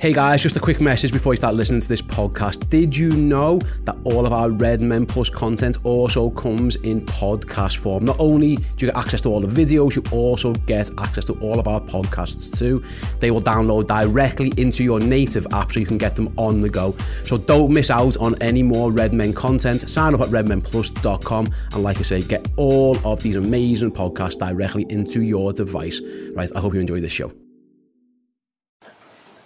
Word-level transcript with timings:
Hey 0.00 0.14
guys, 0.14 0.42
just 0.42 0.56
a 0.56 0.60
quick 0.60 0.80
message 0.80 1.12
before 1.12 1.34
you 1.34 1.36
start 1.36 1.56
listening 1.56 1.82
to 1.82 1.86
this 1.86 2.00
podcast. 2.00 2.70
Did 2.70 2.96
you 2.96 3.10
know 3.10 3.58
that 3.84 3.98
all 4.04 4.24
of 4.24 4.32
our 4.32 4.50
Red 4.50 4.80
Men 4.80 5.04
Plus 5.04 5.28
content 5.28 5.76
also 5.84 6.30
comes 6.30 6.76
in 6.76 7.04
podcast 7.04 7.76
form? 7.76 8.06
Not 8.06 8.16
only 8.18 8.56
do 8.56 8.62
you 8.78 8.92
get 8.92 8.96
access 8.96 9.20
to 9.20 9.28
all 9.28 9.40
the 9.40 9.46
videos, 9.46 9.96
you 9.96 10.02
also 10.10 10.54
get 10.54 10.88
access 10.98 11.26
to 11.26 11.34
all 11.40 11.60
of 11.60 11.68
our 11.68 11.82
podcasts 11.82 12.56
too. 12.58 12.82
They 13.18 13.30
will 13.30 13.42
download 13.42 13.88
directly 13.88 14.54
into 14.56 14.82
your 14.82 15.00
native 15.00 15.46
app 15.52 15.70
so 15.70 15.80
you 15.80 15.86
can 15.86 15.98
get 15.98 16.16
them 16.16 16.32
on 16.38 16.62
the 16.62 16.70
go. 16.70 16.96
So 17.24 17.36
don't 17.36 17.70
miss 17.70 17.90
out 17.90 18.16
on 18.16 18.40
any 18.40 18.62
more 18.62 18.90
Red 18.90 19.12
Men 19.12 19.34
content. 19.34 19.86
Sign 19.90 20.14
up 20.14 20.22
at 20.22 20.30
redmenplus.com 20.30 21.52
and 21.74 21.82
like 21.82 21.98
I 21.98 22.02
say, 22.02 22.22
get 22.22 22.48
all 22.56 22.96
of 23.06 23.22
these 23.22 23.36
amazing 23.36 23.92
podcasts 23.92 24.38
directly 24.38 24.86
into 24.88 25.20
your 25.20 25.52
device. 25.52 26.00
Right, 26.34 26.50
I 26.56 26.60
hope 26.60 26.72
you 26.72 26.80
enjoy 26.80 27.02
this 27.02 27.12
show. 27.12 27.30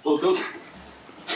All 0.04 0.18
good. 0.18 0.36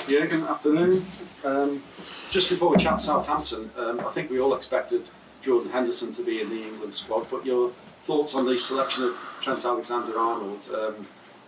Yeah, 0.07 0.27
good 0.27 0.43
afternoon. 0.43 1.03
Um, 1.43 1.83
just 2.31 2.51
before 2.51 2.69
we 2.69 2.77
chat 2.77 3.01
Southampton, 3.01 3.71
um, 3.79 4.01
I 4.01 4.11
think 4.11 4.31
we 4.31 4.39
all 4.41 4.55
expected 4.55 5.09
Jordan 5.41 5.71
Henderson 5.71 6.13
to 6.13 6.23
be 6.23 6.43
in 6.43 6.51
the 6.51 6.65
England 6.65 6.93
squad, 6.93 7.31
but 7.31 7.47
your 7.47 7.71
thoughts 8.03 8.35
on 8.35 8.45
the 8.45 8.59
selection 8.59 9.05
of 9.05 9.39
Trent 9.41 9.65
Alexander-Arnold, 9.65 10.61
um, 10.75 11.07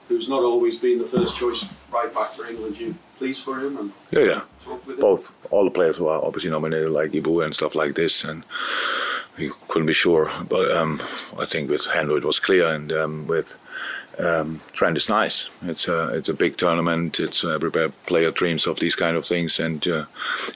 who's 0.09 0.31
not 0.31 0.43
always 0.43 0.79
been 0.79 0.99
the 0.99 1.05
first 1.05 1.37
choice 1.37 1.63
right 1.93 2.13
back 2.15 2.31
for 2.31 2.47
England. 2.47 2.81
You 2.81 2.95
pleased 3.19 3.45
for 3.45 3.59
him? 3.61 3.77
And 3.77 3.93
yeah, 4.11 4.21
yeah. 4.21 4.41
Both. 4.99 5.31
All 5.51 5.65
the 5.65 5.71
players 5.71 5.99
who 5.99 6.09
are 6.09 6.25
obviously 6.25 6.51
nominated, 6.51 6.91
like 6.91 7.11
Ibou 7.11 7.45
and 7.45 7.55
stuff 7.55 7.75
like 7.75 7.97
this, 7.97 8.25
and 8.25 8.45
you 9.37 9.55
couldn't 9.69 9.87
be 9.87 9.93
sure. 9.93 10.31
But 10.49 10.73
um, 10.73 11.03
I 11.39 11.45
think 11.45 11.69
with 11.69 11.83
Hendo 11.83 12.17
it 12.17 12.25
was 12.25 12.41
clear, 12.41 12.69
and 12.69 12.91
um, 12.93 13.27
with 13.27 13.59
um, 14.21 14.61
Trent 14.73 14.97
is 14.97 15.09
nice. 15.09 15.49
It's 15.63 15.89
a 15.89 16.09
it's 16.15 16.29
a 16.29 16.35
big 16.35 16.57
tournament. 16.57 17.19
It's 17.19 17.45
every 17.45 17.71
player 18.07 18.31
dreams 18.31 18.67
of 18.67 18.79
these 18.79 18.97
kind 18.97 19.17
of 19.17 19.25
things, 19.25 19.61
and 19.61 19.87
uh, 19.87 20.05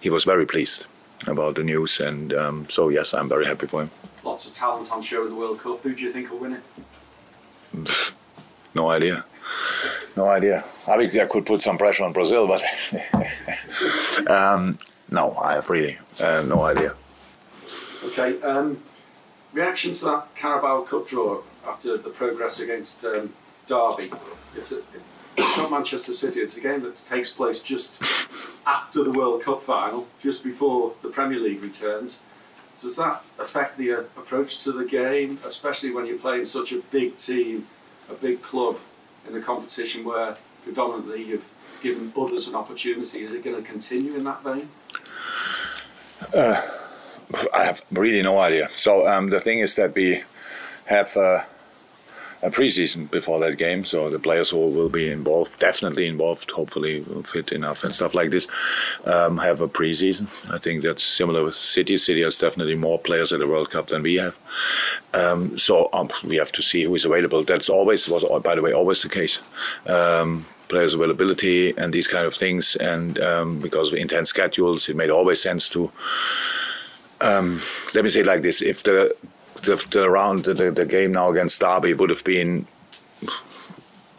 he 0.00 0.10
was 0.10 0.24
very 0.24 0.46
pleased 0.46 0.86
about 1.26 1.54
the 1.54 1.62
news. 1.62 2.00
And 2.00 2.32
um, 2.32 2.66
so 2.68 2.88
yes, 2.88 3.14
I'm 3.14 3.28
very 3.28 3.46
happy 3.46 3.66
for 3.66 3.82
him. 3.82 3.90
Lots 4.22 4.46
of 4.46 4.52
talent 4.52 4.90
on 4.92 5.02
show 5.02 5.24
in 5.24 5.30
the 5.30 5.36
World 5.36 5.60
Cup. 5.60 5.80
Who 5.82 5.94
do 5.94 6.02
you 6.02 6.12
think 6.12 6.30
will 6.30 6.38
win 6.38 6.54
it? 6.54 8.14
no 8.74 8.90
idea. 8.90 9.24
No 10.16 10.28
idea. 10.28 10.64
I 10.88 10.96
think 10.96 11.14
I 11.16 11.26
could 11.26 11.44
put 11.44 11.60
some 11.60 11.76
pressure 11.76 12.04
on 12.04 12.12
Brazil, 12.12 12.46
but 12.46 12.62
um, 14.30 14.78
no, 15.10 15.34
I 15.36 15.54
have 15.54 15.68
really 15.68 15.98
uh, 16.22 16.44
no 16.46 16.62
idea. 16.62 16.94
Okay. 18.06 18.40
Um, 18.42 18.82
reaction 19.52 19.92
to 19.94 20.04
that 20.06 20.34
Carabao 20.34 20.82
Cup 20.82 21.06
draw 21.06 21.42
after 21.66 21.96
the 21.96 22.10
progress 22.10 22.60
against 22.60 23.04
um, 23.04 23.32
Derby. 23.66 24.10
It's, 24.56 24.72
a, 24.72 24.80
it's 25.36 25.56
not 25.56 25.70
Manchester 25.70 26.12
City. 26.12 26.40
It's 26.40 26.56
a 26.56 26.60
game 26.60 26.82
that 26.82 26.96
takes 26.96 27.30
place 27.30 27.60
just 27.60 28.02
after 28.66 29.02
the 29.02 29.10
World 29.10 29.42
Cup 29.42 29.62
final, 29.62 30.06
just 30.20 30.44
before 30.44 30.94
the 31.02 31.08
Premier 31.08 31.38
League 31.38 31.62
returns. 31.62 32.20
Does 32.80 32.96
that 32.96 33.24
affect 33.38 33.78
the 33.78 33.92
uh, 33.92 34.00
approach 34.16 34.62
to 34.64 34.72
the 34.72 34.84
game, 34.84 35.38
especially 35.44 35.92
when 35.92 36.06
you're 36.06 36.18
playing 36.18 36.44
such 36.44 36.72
a 36.72 36.80
big 36.90 37.16
team, 37.16 37.66
a 38.10 38.14
big 38.14 38.42
club 38.42 38.76
in 39.28 39.34
a 39.34 39.40
competition 39.40 40.04
where 40.04 40.36
predominantly 40.64 41.22
you've 41.22 41.50
given 41.82 42.12
others 42.16 42.46
an 42.46 42.54
opportunity? 42.54 43.22
Is 43.22 43.32
it 43.32 43.42
going 43.42 43.56
to 43.56 43.62
continue 43.62 44.14
in 44.14 44.24
that 44.24 44.42
vein? 44.42 44.68
Uh, 46.34 46.60
I 47.54 47.64
have 47.64 47.82
really 47.90 48.22
no 48.22 48.38
idea. 48.38 48.68
So 48.74 49.08
um, 49.08 49.30
the 49.30 49.40
thing 49.40 49.60
is 49.60 49.74
that 49.76 49.94
we 49.94 50.22
have. 50.86 51.16
Uh, 51.16 51.44
a 52.44 52.50
preseason 52.50 53.10
before 53.10 53.40
that 53.40 53.56
game. 53.56 53.84
So 53.84 54.10
the 54.10 54.18
players 54.18 54.50
who 54.50 54.58
will 54.58 54.90
be 54.90 55.10
involved, 55.10 55.58
definitely 55.58 56.06
involved, 56.06 56.50
hopefully 56.50 57.00
will 57.00 57.22
fit 57.22 57.50
enough 57.52 57.84
and 57.84 57.94
stuff 57.94 58.14
like 58.14 58.30
this, 58.30 58.46
um, 59.06 59.38
have 59.38 59.62
a 59.62 59.68
preseason. 59.68 60.28
I 60.52 60.58
think 60.58 60.82
that's 60.82 61.02
similar 61.02 61.42
with 61.42 61.54
City. 61.54 61.96
City 61.96 62.22
has 62.22 62.36
definitely 62.36 62.74
more 62.74 62.98
players 62.98 63.32
at 63.32 63.40
the 63.40 63.48
World 63.48 63.70
Cup 63.70 63.88
than 63.88 64.02
we 64.02 64.16
have. 64.16 64.38
Um, 65.14 65.58
so 65.58 65.88
um, 65.94 66.10
we 66.24 66.36
have 66.36 66.52
to 66.52 66.62
see 66.62 66.84
who 66.84 66.94
is 66.94 67.06
available. 67.06 67.42
That's 67.42 67.70
always 67.70 68.08
was, 68.08 68.24
by 68.42 68.54
the 68.54 68.62
way, 68.62 68.72
always 68.72 69.02
the 69.02 69.08
case. 69.08 69.38
Um, 69.86 70.44
players 70.68 70.94
availability 70.94 71.76
and 71.76 71.92
these 71.92 72.08
kind 72.08 72.26
of 72.26 72.34
things, 72.34 72.76
and 72.76 73.18
um, 73.20 73.58
because 73.58 73.92
of 73.92 73.98
intense 73.98 74.28
schedules, 74.28 74.88
it 74.88 74.96
made 74.96 75.10
always 75.10 75.40
sense 75.40 75.68
to. 75.70 75.90
Um, 77.20 77.60
let 77.94 78.04
me 78.04 78.10
say 78.10 78.20
it 78.20 78.26
like 78.26 78.42
this: 78.42 78.60
if 78.60 78.82
the 78.82 79.14
the, 79.64 79.84
the 79.90 80.08
round, 80.08 80.44
the, 80.44 80.70
the 80.70 80.86
game 80.86 81.12
now 81.12 81.30
against 81.30 81.60
Derby 81.60 81.94
would 81.94 82.10
have 82.10 82.24
been 82.24 82.66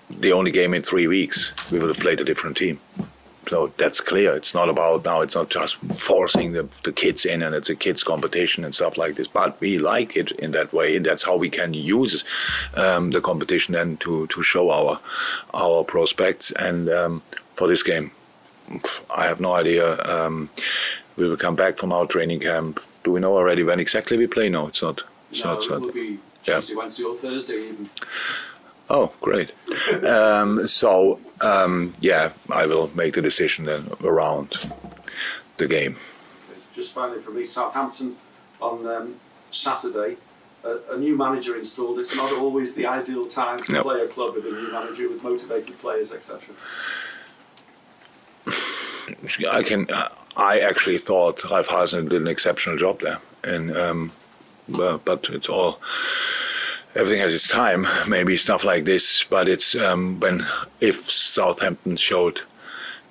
the 0.09 0.31
only 0.31 0.51
game 0.51 0.73
in 0.73 0.81
three 0.81 1.07
weeks. 1.07 1.51
We 1.71 1.79
would 1.79 1.89
have 1.89 1.99
played 1.99 2.21
a 2.21 2.23
different 2.23 2.57
team. 2.57 2.79
So 3.47 3.67
that's 3.77 4.01
clear. 4.01 4.35
It's 4.35 4.55
not 4.55 4.69
about 4.69 5.05
now. 5.05 5.21
It's 5.21 5.35
not 5.35 5.49
just 5.49 5.77
forcing 5.77 6.53
the, 6.53 6.67
the 6.83 6.91
kids 6.91 7.25
in, 7.25 7.43
and 7.43 7.53
it's 7.53 7.69
a 7.69 7.75
kids 7.75 8.03
competition 8.03 8.65
and 8.65 8.73
stuff 8.73 8.97
like 8.97 9.15
this. 9.15 9.27
But 9.27 9.59
we 9.61 9.77
like 9.77 10.17
it 10.17 10.31
in 10.31 10.51
that 10.51 10.73
way, 10.73 10.95
and 10.95 11.05
that's 11.05 11.23
how 11.23 11.37
we 11.37 11.49
can 11.49 11.73
use 11.73 12.23
um, 12.75 13.11
the 13.11 13.21
competition 13.21 13.73
then 13.73 13.97
to 13.97 14.25
to 14.27 14.41
show 14.41 14.71
our 14.71 14.99
our 15.53 15.83
prospects. 15.83 16.51
And 16.51 16.89
um, 16.89 17.21
for 17.53 17.67
this 17.67 17.83
game, 17.83 18.11
I 19.15 19.25
have 19.25 19.39
no 19.39 19.53
idea. 19.53 20.03
Um, 20.03 20.49
we 21.15 21.29
will 21.29 21.37
come 21.37 21.55
back 21.55 21.77
from 21.77 21.93
our 21.93 22.07
training 22.07 22.39
camp. 22.39 22.79
Do 23.03 23.11
we 23.11 23.19
know 23.19 23.37
already 23.37 23.63
when 23.63 23.79
exactly 23.79 24.17
we 24.17 24.25
play? 24.25 24.49
No, 24.49 24.67
it's 24.67 24.81
not. 24.81 25.03
So, 25.35 25.53
no, 25.53 25.59
it 25.59 25.81
will 25.81 25.91
be 25.91 26.19
Tuesday, 26.43 26.73
yeah. 26.73 26.77
Wednesday, 26.77 27.03
or 27.03 27.15
Thursday 27.15 27.69
even. 27.69 27.89
Oh, 28.89 29.13
great. 29.19 29.51
um, 30.03 30.67
so, 30.67 31.19
um, 31.41 31.93
yeah, 31.99 32.33
I 32.51 32.65
will 32.65 32.89
make 32.95 33.15
the 33.15 33.21
decision 33.21 33.65
then 33.65 33.89
around 34.03 34.53
the 35.57 35.67
game. 35.67 35.95
Just 36.73 36.93
finally 36.93 37.19
for 37.19 37.31
me, 37.31 37.43
Southampton 37.43 38.15
on 38.61 38.85
um, 38.87 39.15
Saturday. 39.51 40.17
A, 40.63 40.93
a, 40.93 40.97
new 40.97 41.15
manager 41.15 41.55
installed. 41.55 41.99
It's 41.99 42.15
not 42.15 42.31
always 42.33 42.73
the 42.73 42.87
ideal 42.87 43.27
time 43.27 43.59
to 43.59 43.83
play 43.83 44.01
a 44.01 44.07
club 44.07 44.33
with 44.33 44.45
a 44.45 44.51
new 44.51 44.71
manager 44.71 45.07
with 45.07 45.23
motivated 45.23 45.77
players, 45.77 46.11
etc. 46.11 46.55
I 49.51 49.61
can. 49.61 49.87
I 50.35 50.59
actually 50.59 50.97
thought 50.97 51.43
Ralph 51.43 51.67
Hasenhüttl 51.67 52.09
did 52.09 52.21
an 52.21 52.27
exceptional 52.27 52.77
job 52.77 53.01
there, 53.01 53.19
and 53.43 53.77
um, 53.77 54.11
but 54.67 55.29
it's 55.29 55.49
all 55.49 55.79
everything 56.95 57.19
has 57.19 57.35
its 57.35 57.49
time. 57.49 57.87
Maybe 58.07 58.37
stuff 58.37 58.63
like 58.63 58.85
this, 58.85 59.23
but 59.23 59.47
it's 59.47 59.75
um, 59.75 60.19
when 60.19 60.45
if 60.79 61.09
Southampton 61.09 61.97
showed 61.97 62.41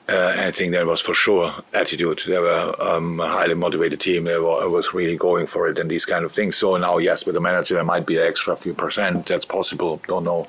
uh, 0.06 0.34
I 0.36 0.50
think 0.50 0.72
that 0.72 0.86
was 0.86 1.00
for 1.00 1.14
sure 1.14 1.54
attitude. 1.72 2.24
They 2.26 2.38
were 2.38 2.74
um, 2.78 3.20
a 3.20 3.28
highly 3.28 3.54
motivated 3.54 4.00
team. 4.00 4.24
They 4.24 4.36
were 4.36 4.68
was 4.68 4.92
really 4.92 5.16
going 5.16 5.46
for 5.46 5.66
it 5.68 5.78
and 5.78 5.90
these 5.90 6.04
kind 6.04 6.26
of 6.26 6.32
things. 6.32 6.56
So 6.56 6.76
now, 6.76 6.98
yes, 6.98 7.24
with 7.24 7.34
the 7.34 7.40
manager, 7.40 7.74
there 7.74 7.84
might 7.84 8.06
be 8.06 8.18
an 8.18 8.26
extra 8.26 8.54
few 8.54 8.74
percent. 8.74 9.26
That's 9.26 9.46
possible. 9.46 10.02
Don't 10.06 10.24
know. 10.24 10.46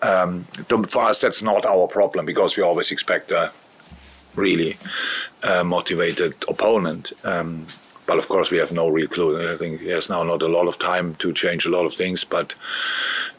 Um, 0.00 0.44
for 0.88 1.02
us, 1.02 1.18
that's 1.18 1.42
not 1.42 1.66
our 1.66 1.86
problem 1.88 2.24
because 2.24 2.56
we 2.56 2.62
always 2.62 2.90
expect 2.90 3.30
a 3.30 3.52
really 4.34 4.78
uh, 5.42 5.62
motivated 5.62 6.34
opponent. 6.48 7.12
Um, 7.22 7.66
but 8.06 8.18
of 8.18 8.28
course, 8.28 8.50
we 8.50 8.58
have 8.58 8.72
no 8.72 8.88
real 8.88 9.08
clue. 9.08 9.52
I 9.52 9.56
think 9.56 9.82
there's 9.82 10.08
now 10.08 10.22
not 10.22 10.42
a 10.42 10.48
lot 10.48 10.68
of 10.68 10.78
time 10.78 11.14
to 11.16 11.32
change 11.32 11.66
a 11.66 11.70
lot 11.70 11.86
of 11.86 11.94
things. 11.94 12.24
But 12.24 12.54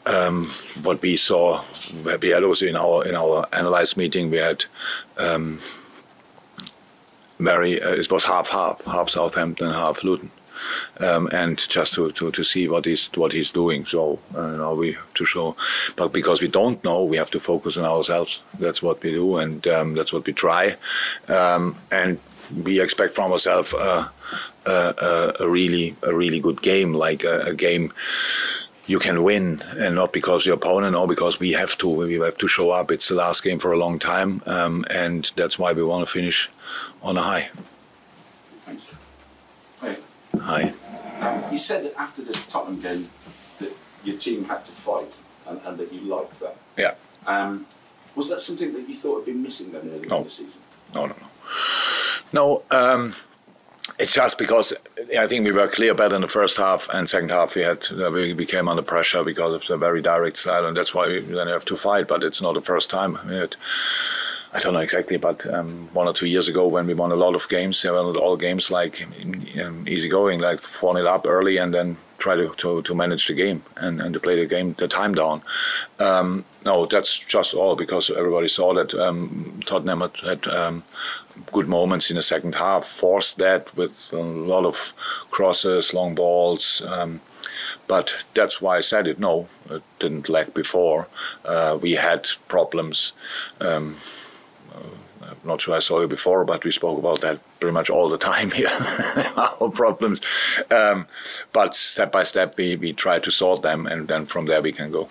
um, 0.06 0.46
what 0.82 1.00
we 1.02 1.16
saw, 1.16 1.62
we 2.04 2.28
had 2.28 2.44
also 2.44 2.66
in 2.66 2.76
our 2.76 3.06
in 3.06 3.14
our 3.14 3.46
analyze 3.52 3.96
meeting, 3.96 4.30
we 4.30 4.38
had 4.38 4.64
um, 5.18 5.60
very 7.38 7.80
uh, 7.82 7.92
it 7.92 8.10
was 8.10 8.24
half 8.24 8.50
half 8.50 8.84
half 8.84 9.08
Southampton, 9.08 9.70
half 9.70 10.04
Luton. 10.04 10.30
Um, 10.98 11.28
and 11.32 11.56
just 11.56 11.94
to, 11.94 12.10
to, 12.12 12.32
to 12.32 12.42
see 12.42 12.68
what 12.68 12.84
he's 12.84 13.08
what 13.14 13.32
he's 13.32 13.52
doing. 13.52 13.86
So 13.86 14.18
uh, 14.36 14.56
now 14.56 14.74
we 14.74 14.92
have 14.92 15.14
to 15.14 15.24
show, 15.24 15.56
but 15.94 16.12
because 16.12 16.42
we 16.42 16.48
don't 16.48 16.82
know, 16.82 17.04
we 17.04 17.16
have 17.16 17.30
to 17.30 17.40
focus 17.40 17.76
on 17.76 17.84
ourselves. 17.84 18.40
That's 18.58 18.82
what 18.82 19.00
we 19.02 19.12
do, 19.12 19.38
and 19.38 19.64
um, 19.68 19.94
that's 19.94 20.12
what 20.12 20.26
we 20.26 20.32
try. 20.32 20.74
Um, 21.28 21.76
and 21.92 22.18
we 22.64 22.80
expect 22.80 23.14
from 23.14 23.32
ourselves 23.32 23.72
uh, 23.74 24.08
uh, 24.66 25.32
a 25.40 25.48
really 25.48 25.96
a 26.02 26.14
really 26.14 26.40
good 26.40 26.62
game, 26.62 26.92
like 26.92 27.24
a, 27.24 27.40
a, 27.40 27.54
game 27.54 27.92
you 28.86 28.98
can 28.98 29.22
win, 29.22 29.62
and 29.76 29.94
not 29.94 30.12
because 30.12 30.46
your 30.46 30.56
opponent, 30.56 30.96
or 30.96 31.06
because 31.06 31.38
we 31.38 31.52
have 31.52 31.76
to. 31.78 31.88
We 31.88 32.14
have 32.14 32.38
to 32.38 32.48
show 32.48 32.70
up. 32.70 32.90
It's 32.90 33.08
the 33.08 33.14
last 33.14 33.44
game 33.44 33.58
for 33.58 33.72
a 33.72 33.78
long 33.78 33.98
time, 33.98 34.42
um, 34.46 34.84
and 34.90 35.30
that's 35.36 35.58
why 35.58 35.72
we 35.72 35.82
want 35.82 36.06
to 36.06 36.12
finish 36.12 36.50
on 37.02 37.16
a 37.16 37.22
high. 37.22 37.50
Thanks. 38.64 38.96
Hey. 39.80 39.96
Hi. 40.40 40.72
Um, 41.20 41.52
you 41.52 41.58
said 41.58 41.84
that 41.84 41.94
after 41.98 42.22
the 42.22 42.32
Tottenham 42.32 42.80
game 42.80 43.08
that 43.58 43.72
your 44.04 44.16
team 44.16 44.44
had 44.44 44.64
to 44.64 44.72
fight, 44.72 45.22
and, 45.46 45.60
and 45.64 45.78
that 45.78 45.92
you 45.92 46.00
liked 46.00 46.38
that. 46.40 46.56
Yeah. 46.76 46.94
Um, 47.26 47.66
was 48.14 48.28
that 48.28 48.40
something 48.40 48.72
that 48.72 48.88
you 48.88 48.94
thought 48.94 49.18
had 49.18 49.26
been 49.26 49.42
missing 49.42 49.70
then 49.72 49.88
earlier 49.88 50.08
no. 50.08 50.18
in 50.18 50.24
the 50.24 50.30
season? 50.30 50.60
No, 50.94 51.06
no, 51.06 51.14
no. 51.20 51.26
No, 52.32 52.62
um, 52.70 53.14
it's 53.98 54.14
just 54.14 54.38
because 54.38 54.72
I 55.18 55.26
think 55.26 55.44
we 55.44 55.52
were 55.52 55.68
clear 55.68 55.94
better 55.94 56.14
in 56.14 56.20
the 56.20 56.28
first 56.28 56.56
half 56.56 56.88
and 56.92 57.08
second 57.08 57.30
half 57.30 57.54
we 57.54 57.62
had 57.62 57.84
uh, 57.90 58.10
we 58.12 58.32
became 58.32 58.68
under 58.68 58.82
pressure 58.82 59.24
because 59.24 59.52
of 59.54 59.66
the 59.66 59.76
very 59.76 60.02
direct 60.02 60.36
style 60.36 60.66
and 60.66 60.76
that's 60.76 60.94
why 60.94 61.08
we 61.08 61.20
then 61.20 61.48
have 61.48 61.64
to 61.66 61.76
fight. 61.76 62.06
But 62.08 62.22
it's 62.22 62.42
not 62.42 62.54
the 62.54 62.60
first 62.60 62.90
time. 62.90 63.18
I 64.52 64.60
don't 64.60 64.72
know 64.72 64.80
exactly, 64.80 65.18
but 65.18 65.46
um, 65.52 65.88
one 65.92 66.08
or 66.08 66.14
two 66.14 66.26
years 66.26 66.48
ago 66.48 66.66
when 66.66 66.86
we 66.86 66.94
won 66.94 67.12
a 67.12 67.16
lot 67.16 67.34
of 67.34 67.48
games, 67.48 67.84
all 67.84 68.36
games 68.36 68.70
like 68.70 69.06
um, 69.62 69.86
easy 69.86 70.08
going, 70.08 70.40
like 70.40 70.58
four 70.58 70.94
0 70.94 71.06
up 71.06 71.26
early 71.26 71.58
and 71.58 71.74
then 71.74 71.98
try 72.16 72.34
to, 72.34 72.48
to, 72.56 72.82
to, 72.82 72.94
manage 72.94 73.28
the 73.28 73.34
game 73.34 73.62
and, 73.76 74.00
and 74.00 74.12
to 74.14 74.20
play 74.20 74.36
the 74.36 74.46
game 74.46 74.72
the 74.78 74.88
time 74.88 75.14
down. 75.14 75.42
Um, 75.98 76.44
no, 76.64 76.86
that's 76.86 77.18
just 77.18 77.54
all 77.54 77.76
because 77.76 78.10
everybody 78.10 78.48
saw 78.48 78.74
that 78.74 78.92
um, 78.94 79.60
Tottenham 79.66 80.00
had, 80.00 80.16
had 80.16 80.46
um, 80.48 80.82
good 81.52 81.68
moments 81.68 82.10
in 82.10 82.16
the 82.16 82.22
second 82.22 82.54
half, 82.54 82.86
forced 82.86 83.38
that 83.38 83.76
with 83.76 84.08
a 84.12 84.16
lot 84.16 84.64
of 84.64 84.94
crosses, 85.30 85.94
long 85.94 86.14
balls. 86.14 86.82
Um, 86.86 87.20
but 87.86 88.24
that's 88.34 88.60
why 88.60 88.78
I 88.78 88.80
said 88.80 89.06
it. 89.06 89.18
No, 89.18 89.48
it 89.70 89.82
didn't 89.98 90.28
lack 90.28 90.54
before. 90.54 91.08
Uh, 91.44 91.78
we 91.80 91.92
had 91.92 92.26
problems. 92.48 93.12
Um, 93.60 93.96
I'm 95.22 95.36
not 95.44 95.60
sure 95.60 95.76
I 95.76 95.80
saw 95.80 96.00
you 96.00 96.08
before, 96.08 96.44
but 96.44 96.64
we 96.64 96.72
spoke 96.72 96.98
about 96.98 97.20
that 97.20 97.40
pretty 97.60 97.72
much 97.72 97.90
all 97.90 98.08
the 98.08 98.18
time 98.32 98.50
here, 98.50 98.70
our 99.36 99.70
problems. 99.70 100.20
Um, 100.70 101.06
but 101.52 101.74
step 101.74 102.12
by 102.12 102.24
step, 102.24 102.56
we, 102.56 102.76
we 102.76 102.92
try 102.92 103.18
to 103.18 103.30
solve 103.30 103.62
them, 103.62 103.86
and 103.86 104.08
then 104.08 104.26
from 104.26 104.46
there 104.46 104.62
we 104.62 104.72
can 104.72 104.90
go. 104.90 105.08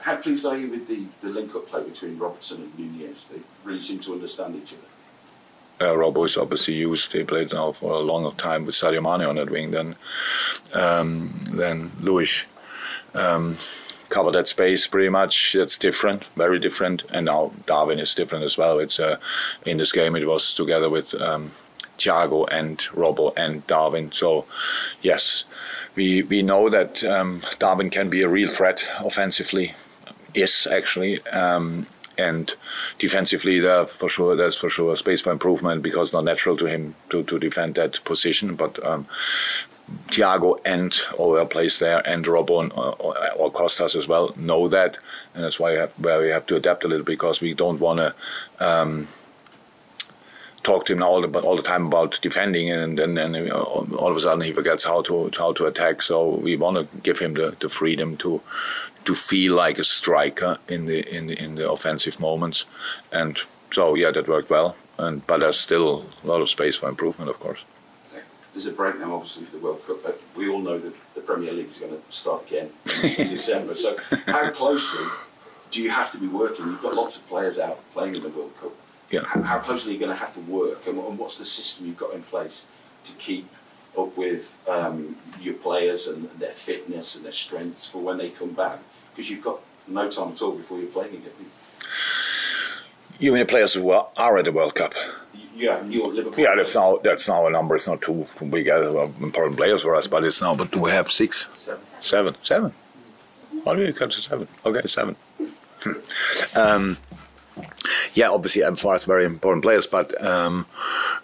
How 0.00 0.16
pleased 0.16 0.46
are 0.46 0.56
you 0.56 0.70
with 0.70 0.88
the, 0.88 1.04
the 1.20 1.28
link 1.28 1.54
up 1.54 1.68
play 1.68 1.82
between 1.82 2.18
Robertson 2.18 2.62
and 2.62 2.78
Nunez? 2.78 3.28
They 3.28 3.40
really 3.64 3.80
seem 3.80 4.00
to 4.00 4.12
understand 4.12 4.56
each 4.56 4.74
other. 4.74 4.82
Uh, 5.80 5.94
Robbo 5.94 6.24
is 6.24 6.36
obviously 6.36 6.74
used. 6.74 7.12
He 7.12 7.24
played 7.24 7.52
now 7.52 7.72
for 7.72 7.94
a 7.94 7.98
longer 7.98 8.30
time 8.36 8.64
with 8.64 8.76
Sadio 8.76 9.02
Mane 9.02 9.28
on 9.28 9.36
that 9.36 9.50
wing 9.50 9.72
than 9.72 9.96
um, 10.72 11.34
than 11.50 11.90
Luis. 12.00 12.46
Um, 13.12 13.56
cover 14.14 14.30
that 14.30 14.48
space 14.48 14.86
pretty 14.86 15.08
much. 15.08 15.54
It's 15.54 15.76
different, 15.76 16.24
very 16.36 16.58
different. 16.60 17.02
And 17.12 17.26
now 17.26 17.52
Darwin 17.66 17.98
is 17.98 18.14
different 18.14 18.44
as 18.44 18.56
well. 18.56 18.78
It's 18.78 19.00
uh, 19.00 19.16
in 19.66 19.78
this 19.78 19.92
game 19.92 20.14
it 20.16 20.26
was 20.26 20.54
together 20.54 20.88
with 20.88 21.14
um, 21.20 21.50
Thiago 21.98 22.46
and 22.50 22.78
Robbo 22.94 23.32
and 23.36 23.66
Darwin. 23.66 24.12
So 24.12 24.46
yes, 25.02 25.44
we 25.96 26.22
we 26.22 26.42
know 26.42 26.70
that 26.70 27.02
um, 27.04 27.42
Darwin 27.58 27.90
can 27.90 28.08
be 28.08 28.22
a 28.22 28.28
real 28.28 28.48
threat 28.48 28.86
offensively. 29.00 29.74
Is 30.34 30.66
actually. 30.66 31.20
Um, 31.28 31.86
and 32.16 32.54
defensively, 32.98 33.58
there 33.60 33.86
for 33.86 34.08
sure, 34.08 34.36
there's 34.36 34.56
for 34.56 34.70
sure 34.70 34.96
space 34.96 35.20
for 35.22 35.32
improvement 35.32 35.82
because 35.82 36.08
it's 36.08 36.14
not 36.14 36.24
natural 36.24 36.56
to 36.56 36.66
him 36.66 36.94
to, 37.10 37.24
to 37.24 37.38
defend 37.38 37.74
that 37.74 38.04
position. 38.04 38.54
But 38.54 38.84
um, 38.86 39.06
Thiago 40.08 40.58
and 40.64 40.94
all 41.18 41.38
our 41.38 41.44
place 41.44 41.78
there 41.78 42.06
and 42.08 42.24
Robbo 42.24 42.70
or, 42.76 43.32
or 43.32 43.50
Costas 43.50 43.94
as 43.94 44.08
well 44.08 44.32
know 44.36 44.66
that, 44.68 44.98
and 45.34 45.44
that's 45.44 45.60
why 45.60 45.72
we 45.72 45.78
have, 45.78 45.92
where 45.98 46.20
we 46.20 46.28
have 46.28 46.46
to 46.46 46.56
adapt 46.56 46.84
a 46.84 46.88
little 46.88 47.04
because 47.04 47.40
we 47.40 47.52
don't 47.52 47.80
want 47.80 47.98
to 47.98 48.14
um, 48.66 49.08
talk 50.62 50.86
to 50.86 50.94
him 50.94 51.02
all 51.02 51.20
the 51.20 51.40
all 51.40 51.56
the 51.56 51.62
time 51.62 51.86
about 51.86 52.18
defending, 52.22 52.70
and 52.70 52.98
then 52.98 53.18
and 53.18 53.52
all 53.52 54.10
of 54.10 54.16
a 54.16 54.20
sudden 54.20 54.40
he 54.40 54.52
forgets 54.52 54.84
how 54.84 55.02
to 55.02 55.30
how 55.36 55.52
to 55.52 55.66
attack. 55.66 56.00
So 56.00 56.28
we 56.28 56.56
want 56.56 56.76
to 56.76 57.00
give 57.02 57.18
him 57.18 57.34
the, 57.34 57.54
the 57.60 57.68
freedom 57.68 58.16
to 58.18 58.40
to 59.04 59.14
feel 59.14 59.54
like 59.54 59.78
a 59.78 59.84
striker 59.84 60.58
in 60.66 60.86
the 60.86 61.06
in 61.14 61.26
the 61.26 61.38
in 61.42 61.56
the 61.56 61.70
offensive 61.70 62.18
moments, 62.20 62.64
and 63.12 63.38
so 63.70 63.94
yeah, 63.94 64.10
that 64.12 64.28
worked 64.28 64.48
well. 64.48 64.76
And 64.96 65.26
but 65.26 65.40
there's 65.40 65.58
still 65.60 66.06
a 66.22 66.26
lot 66.26 66.40
of 66.40 66.48
space 66.48 66.76
for 66.76 66.88
improvement, 66.88 67.28
of 67.28 67.38
course 67.38 67.64
there's 68.54 68.66
a 68.66 68.72
break 68.72 68.98
now, 68.98 69.14
obviously, 69.14 69.44
for 69.44 69.56
the 69.56 69.62
World 69.62 69.84
Cup, 69.86 70.02
but 70.02 70.20
we 70.36 70.48
all 70.48 70.60
know 70.60 70.78
that 70.78 70.94
the 71.14 71.20
Premier 71.20 71.52
League 71.52 71.68
is 71.68 71.80
going 71.80 71.92
to 71.92 72.00
start 72.08 72.46
again 72.46 72.70
in 73.18 73.28
December. 73.28 73.74
So, 73.74 73.96
how 74.26 74.50
closely 74.50 75.04
do 75.70 75.82
you 75.82 75.90
have 75.90 76.12
to 76.12 76.18
be 76.18 76.28
working? 76.28 76.66
You've 76.66 76.82
got 76.82 76.94
lots 76.94 77.16
of 77.16 77.28
players 77.28 77.58
out 77.58 77.78
playing 77.92 78.14
in 78.14 78.22
the 78.22 78.28
World 78.28 78.52
Cup. 78.60 78.72
Yeah. 79.10 79.24
How, 79.24 79.42
how 79.42 79.58
closely 79.58 79.90
are 79.90 79.94
you 79.94 80.00
going 80.00 80.12
to 80.12 80.16
have 80.16 80.32
to 80.34 80.40
work, 80.40 80.86
and, 80.86 80.98
and, 80.98 81.18
what's 81.18 81.36
the 81.36 81.44
system 81.44 81.86
you've 81.86 81.98
got 81.98 82.14
in 82.14 82.22
place 82.22 82.68
to 83.02 83.12
keep 83.14 83.48
up 83.98 84.16
with 84.16 84.56
um, 84.68 85.16
your 85.40 85.54
players 85.54 86.06
and 86.06 86.30
their 86.30 86.50
fitness 86.50 87.16
and 87.16 87.24
their 87.24 87.32
strengths 87.32 87.86
for 87.86 87.98
when 87.98 88.18
they 88.18 88.30
come 88.30 88.52
back? 88.52 88.78
Because 89.10 89.30
you've 89.30 89.44
got 89.44 89.58
no 89.88 90.08
time 90.08 90.30
at 90.30 90.42
all 90.42 90.52
before 90.52 90.78
you're 90.78 90.88
playing 90.88 91.14
again. 91.14 91.32
You 93.18 93.32
mean 93.32 93.40
the 93.40 93.46
players 93.46 93.74
who 93.74 93.90
are 93.90 94.38
at 94.38 94.44
the 94.44 94.52
World 94.52 94.76
Cup? 94.76 94.94
Yeah, 95.56 95.80
Liverpool. 95.82 96.42
Yeah, 96.42 96.54
that's 96.56 96.74
now 96.74 96.98
that's 97.02 97.28
now 97.28 97.46
a 97.46 97.50
number. 97.50 97.76
It's 97.76 97.86
not 97.86 98.02
too, 98.02 98.26
too 98.38 98.46
big 98.46 98.66
as 98.66 98.82
uh, 98.94 99.08
important 99.20 99.56
players 99.56 99.82
for 99.82 99.94
us, 99.94 100.06
but 100.06 100.24
it's 100.24 100.42
now. 100.42 100.54
But 100.54 100.72
do 100.72 100.80
we 100.80 100.90
have 100.90 101.10
six, 101.10 101.46
seven, 101.54 101.84
seven, 102.00 102.34
seven. 102.42 102.72
How 103.64 103.74
do 103.74 103.82
you 103.82 103.92
cut 103.92 104.10
to 104.10 104.20
seven? 104.20 104.48
Okay, 104.66 104.86
seven. 104.88 105.16
um, 106.56 106.96
yeah, 108.14 108.30
obviously, 108.30 108.64
um, 108.64 108.76
for 108.76 108.94
us, 108.94 109.04
very 109.04 109.24
important 109.24 109.62
players, 109.62 109.86
but 109.86 110.20
um, 110.24 110.66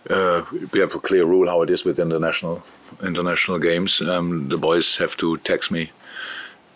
uh, 0.09 0.45
we 0.73 0.81
have 0.81 0.95
a 0.95 1.01
clear 1.01 1.25
rule 1.25 1.49
how 1.49 1.63
it 1.63 1.71
is 1.71 1.85
with 1.85 1.99
international 1.99 2.63
international 3.03 3.59
games. 3.59 4.01
Um, 4.01 4.49
the 4.49 4.57
boys 4.57 4.97
have 4.99 5.17
to 5.19 5.39
text 5.39 5.71
me 5.71 5.91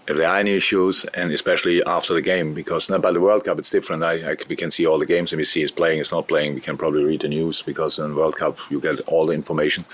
if 0.07 0.17
there 0.17 0.29
are 0.29 0.39
any 0.39 0.55
issues, 0.55 1.05
and 1.15 1.33
especially 1.33 1.83
after 1.85 2.13
the 2.13 2.21
game, 2.21 2.53
because 2.53 2.89
by 2.89 3.11
the 3.11 3.21
World 3.21 3.45
Cup 3.45 3.59
it's 3.59 3.71
different. 3.71 4.03
I, 4.03 4.33
I, 4.33 4.37
we 4.49 4.57
can 4.57 4.71
see 4.71 4.87
all 4.87 4.99
the 4.99 5.07
games, 5.07 5.33
and 5.33 5.39
we 5.39 5.45
see 5.45 5.61
he's 5.61 5.71
playing, 5.71 5.99
he's 5.99 6.13
not 6.13 6.29
playing. 6.29 6.55
We 6.55 6.61
can 6.61 6.77
probably 6.77 7.05
read 7.05 7.23
the 7.23 7.29
news 7.29 7.63
because 7.63 7.99
in 7.99 8.15
World 8.15 8.37
Cup 8.37 8.59
you 8.71 8.81
get 8.81 9.01
all 9.07 9.27
the 9.27 9.33
information. 9.33 9.85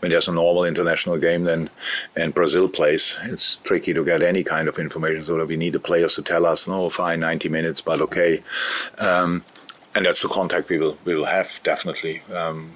When 0.00 0.10
there's 0.10 0.28
a 0.28 0.32
normal 0.32 0.64
international 0.64 1.18
game, 1.18 1.44
then 1.44 1.68
and 2.16 2.34
Brazil 2.34 2.68
plays, 2.68 3.16
it's 3.24 3.56
tricky 3.56 3.92
to 3.92 4.04
get 4.04 4.22
any 4.22 4.42
kind 4.42 4.68
of 4.68 4.78
information. 4.78 5.24
So 5.24 5.44
we 5.44 5.56
need 5.56 5.74
the 5.74 5.80
players 5.80 6.14
to 6.14 6.22
tell 6.22 6.46
us, 6.46 6.66
no, 6.66 6.88
fine, 6.88 7.20
90 7.20 7.48
minutes, 7.50 7.80
but 7.82 8.00
okay. 8.00 8.42
Um, 8.98 9.44
and 9.94 10.06
that's 10.06 10.22
the 10.22 10.28
contact 10.28 10.68
we 10.68 10.78
will 10.78 10.96
we 11.04 11.14
will 11.14 11.26
have 11.26 11.60
definitely. 11.62 12.22
Um, 12.34 12.72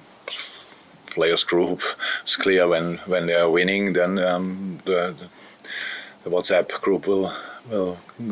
players 1.07 1.43
group 1.43 1.79
it's 2.23 2.35
clear 2.35 2.67
when 2.67 2.97
when 3.05 3.27
they 3.27 3.35
are 3.35 3.49
winning 3.49 3.93
then 3.93 4.17
um, 4.17 4.79
the, 4.85 5.15
the 5.19 5.29
the 6.23 6.29
WhatsApp 6.29 6.69
group 6.81 7.07
will 7.07 7.33
will 7.69 7.97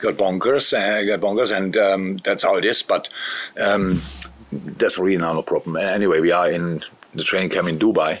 got 0.00 0.14
bonkers, 0.14 0.72
uh, 0.72 1.04
got 1.04 1.20
bonkers, 1.20 1.56
and 1.56 1.76
um, 1.76 2.16
that's 2.18 2.42
how 2.42 2.56
it 2.56 2.64
is. 2.64 2.82
But 2.82 3.08
um, 3.60 4.00
that's 4.52 4.98
really 4.98 5.18
not 5.18 5.36
a 5.36 5.42
problem. 5.42 5.76
Anyway, 5.76 6.20
we 6.20 6.32
are 6.32 6.50
in 6.50 6.82
the 7.14 7.24
training 7.24 7.50
camp 7.50 7.68
in 7.68 7.78
Dubai, 7.78 8.20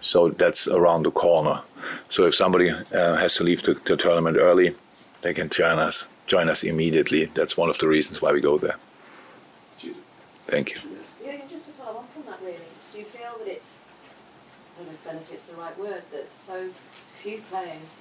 so 0.00 0.28
that's 0.28 0.68
around 0.68 1.04
the 1.04 1.10
corner. 1.10 1.62
So 2.08 2.26
if 2.26 2.34
somebody 2.34 2.70
uh, 2.70 3.16
has 3.16 3.34
to 3.36 3.44
leave 3.44 3.62
the, 3.62 3.74
the, 3.74 3.96
tournament 3.96 4.36
early, 4.36 4.74
they 5.22 5.34
can 5.34 5.48
join 5.48 5.78
us. 5.78 6.06
Join 6.26 6.48
us 6.48 6.62
immediately. 6.62 7.26
That's 7.26 7.56
one 7.56 7.70
of 7.70 7.78
the 7.78 7.88
reasons 7.88 8.20
why 8.20 8.32
we 8.32 8.40
go 8.40 8.58
there. 8.58 8.76
Thank 10.46 10.74
you. 10.74 10.80
Yeah, 11.24 11.40
just 11.50 11.66
to 11.66 11.72
that, 11.72 12.40
really, 12.40 12.56
do 12.92 12.98
you 12.98 13.04
feel 13.04 13.36
that 13.38 13.48
it's, 13.48 13.88
I 14.74 14.78
don't 14.78 14.86
know 14.86 14.94
if 14.94 15.04
benefit's 15.04 15.46
the 15.46 15.56
right 15.56 15.76
word, 15.78 16.02
that 16.12 16.38
so 16.38 16.70
few 17.14 17.38
players 17.50 18.00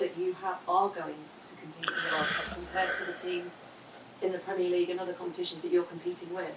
that 0.00 0.16
you 0.18 0.32
have 0.42 0.58
are 0.66 0.88
going 0.88 1.14
to 1.46 1.52
compete 1.62 1.88
in 1.88 1.94
the 1.94 2.16
World 2.16 2.26
Cup 2.26 2.54
compared 2.56 2.94
to 2.96 3.04
the 3.04 3.12
teams 3.12 3.60
in 4.22 4.32
the 4.32 4.38
Premier 4.38 4.68
League 4.68 4.90
and 4.90 4.98
other 4.98 5.12
competitions 5.12 5.62
that 5.62 5.70
you're 5.70 5.84
competing 5.84 6.34
with? 6.34 6.56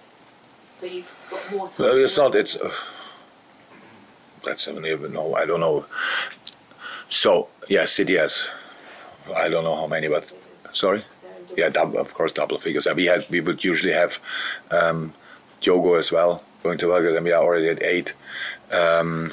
So 0.73 0.87
you've 0.87 1.13
got 1.29 1.51
more 1.51 1.67
time. 1.67 1.85
No, 1.85 1.95
it's 1.95 2.17
not. 2.17 2.35
It's 2.35 2.55
uh, 2.55 2.71
that's 4.43 4.67
I 4.67 4.71
don't 4.71 4.85
even 4.85 5.13
know. 5.13 5.35
I 5.35 5.45
don't 5.45 5.59
know. 5.59 5.85
So 7.09 7.49
yes, 7.69 7.91
City 7.91 8.15
has. 8.15 8.47
I 9.35 9.47
don't 9.49 9.63
know 9.63 9.75
how 9.75 9.87
many, 9.87 10.07
but 10.07 10.29
sorry. 10.73 11.03
They're 11.21 11.37
in 11.37 11.43
double 11.45 11.57
Yeah, 11.57 11.69
double, 11.69 11.99
of 11.99 12.13
course, 12.13 12.33
double 12.33 12.57
figures. 12.59 12.87
And 12.87 12.97
we 12.97 13.05
had 13.05 13.25
we 13.29 13.39
would 13.39 13.63
usually 13.63 13.93
have 13.93 14.19
um, 14.71 15.13
Diogo 15.61 15.93
as 15.93 16.11
well 16.11 16.43
going 16.63 16.77
to 16.79 16.87
work, 16.87 17.05
and 17.15 17.25
we 17.25 17.31
are 17.31 17.43
already 17.43 17.69
at 17.69 17.83
eight. 17.83 18.13
Um, 18.71 19.31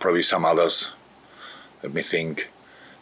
probably 0.00 0.22
some 0.22 0.44
others. 0.44 0.90
Let 1.82 1.94
me 1.94 2.02
think. 2.02 2.48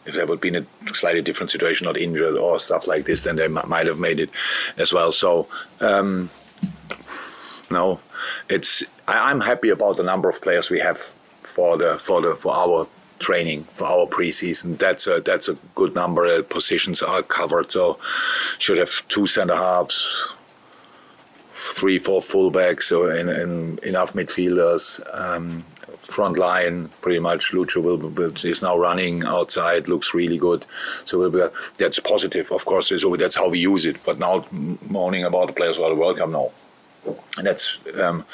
If 0.05 0.15
there 0.15 0.25
would 0.25 0.41
be 0.41 0.47
in 0.47 0.55
a 0.55 0.65
slightly 0.93 1.21
different 1.21 1.51
situation, 1.51 1.85
not 1.85 1.97
injured 1.97 2.35
or 2.35 2.59
stuff 2.59 2.87
like 2.87 3.05
this, 3.05 3.21
then 3.21 3.35
they 3.35 3.45
m- 3.45 3.59
might 3.67 3.85
have 3.87 3.99
made 3.99 4.19
it 4.19 4.31
as 4.77 4.91
well. 4.91 5.11
So 5.11 5.47
um, 5.79 6.29
no, 7.69 7.99
it's 8.49 8.83
I, 9.07 9.29
I'm 9.29 9.41
happy 9.41 9.69
about 9.69 9.97
the 9.97 10.03
number 10.03 10.29
of 10.29 10.41
players 10.41 10.69
we 10.69 10.79
have 10.79 10.97
for 11.43 11.77
the 11.77 11.97
for 11.97 12.21
the 12.21 12.35
for 12.35 12.53
our 12.53 12.87
training 13.19 13.63
for 13.65 13.85
our 13.85 14.07
preseason. 14.07 14.77
That's 14.77 15.07
a 15.07 15.21
that's 15.21 15.47
a 15.47 15.55
good 15.75 15.93
number. 15.95 16.25
Uh, 16.25 16.41
positions 16.41 17.01
are 17.01 17.21
covered, 17.21 17.71
so 17.71 17.99
should 18.57 18.79
have 18.79 19.07
two 19.07 19.27
centre 19.27 19.55
halves, 19.55 20.35
three 21.53 21.99
four 21.99 22.21
fullbacks, 22.21 22.83
so 22.83 23.09
in, 23.09 23.29
in 23.29 23.79
enough 23.83 24.13
midfielders. 24.13 24.99
Um, 25.17 25.63
front 26.11 26.37
line 26.37 26.89
pretty 27.01 27.19
much 27.19 27.51
Lucho 27.51 27.81
will, 27.81 27.97
will 27.97 28.33
is 28.43 28.61
now 28.61 28.77
running 28.77 29.23
outside 29.23 29.87
looks 29.87 30.13
really 30.13 30.37
good. 30.37 30.65
So 31.05 31.19
we'll 31.19 31.31
be, 31.31 31.43
that's 31.77 31.99
positive. 31.99 32.51
Of 32.51 32.65
course 32.65 32.89
so 32.89 33.15
that's 33.15 33.35
how 33.35 33.49
we 33.49 33.59
use 33.59 33.85
it. 33.85 33.97
But 34.05 34.19
now 34.19 34.45
moaning 34.89 35.23
about 35.23 35.47
the 35.47 35.53
players 35.53 35.77
are 35.77 35.93
the 35.93 35.99
World 35.99 36.17
Cup 36.17 36.29
no. 36.29 36.51
And 37.37 37.47
that's 37.47 37.79
um, 37.99 38.25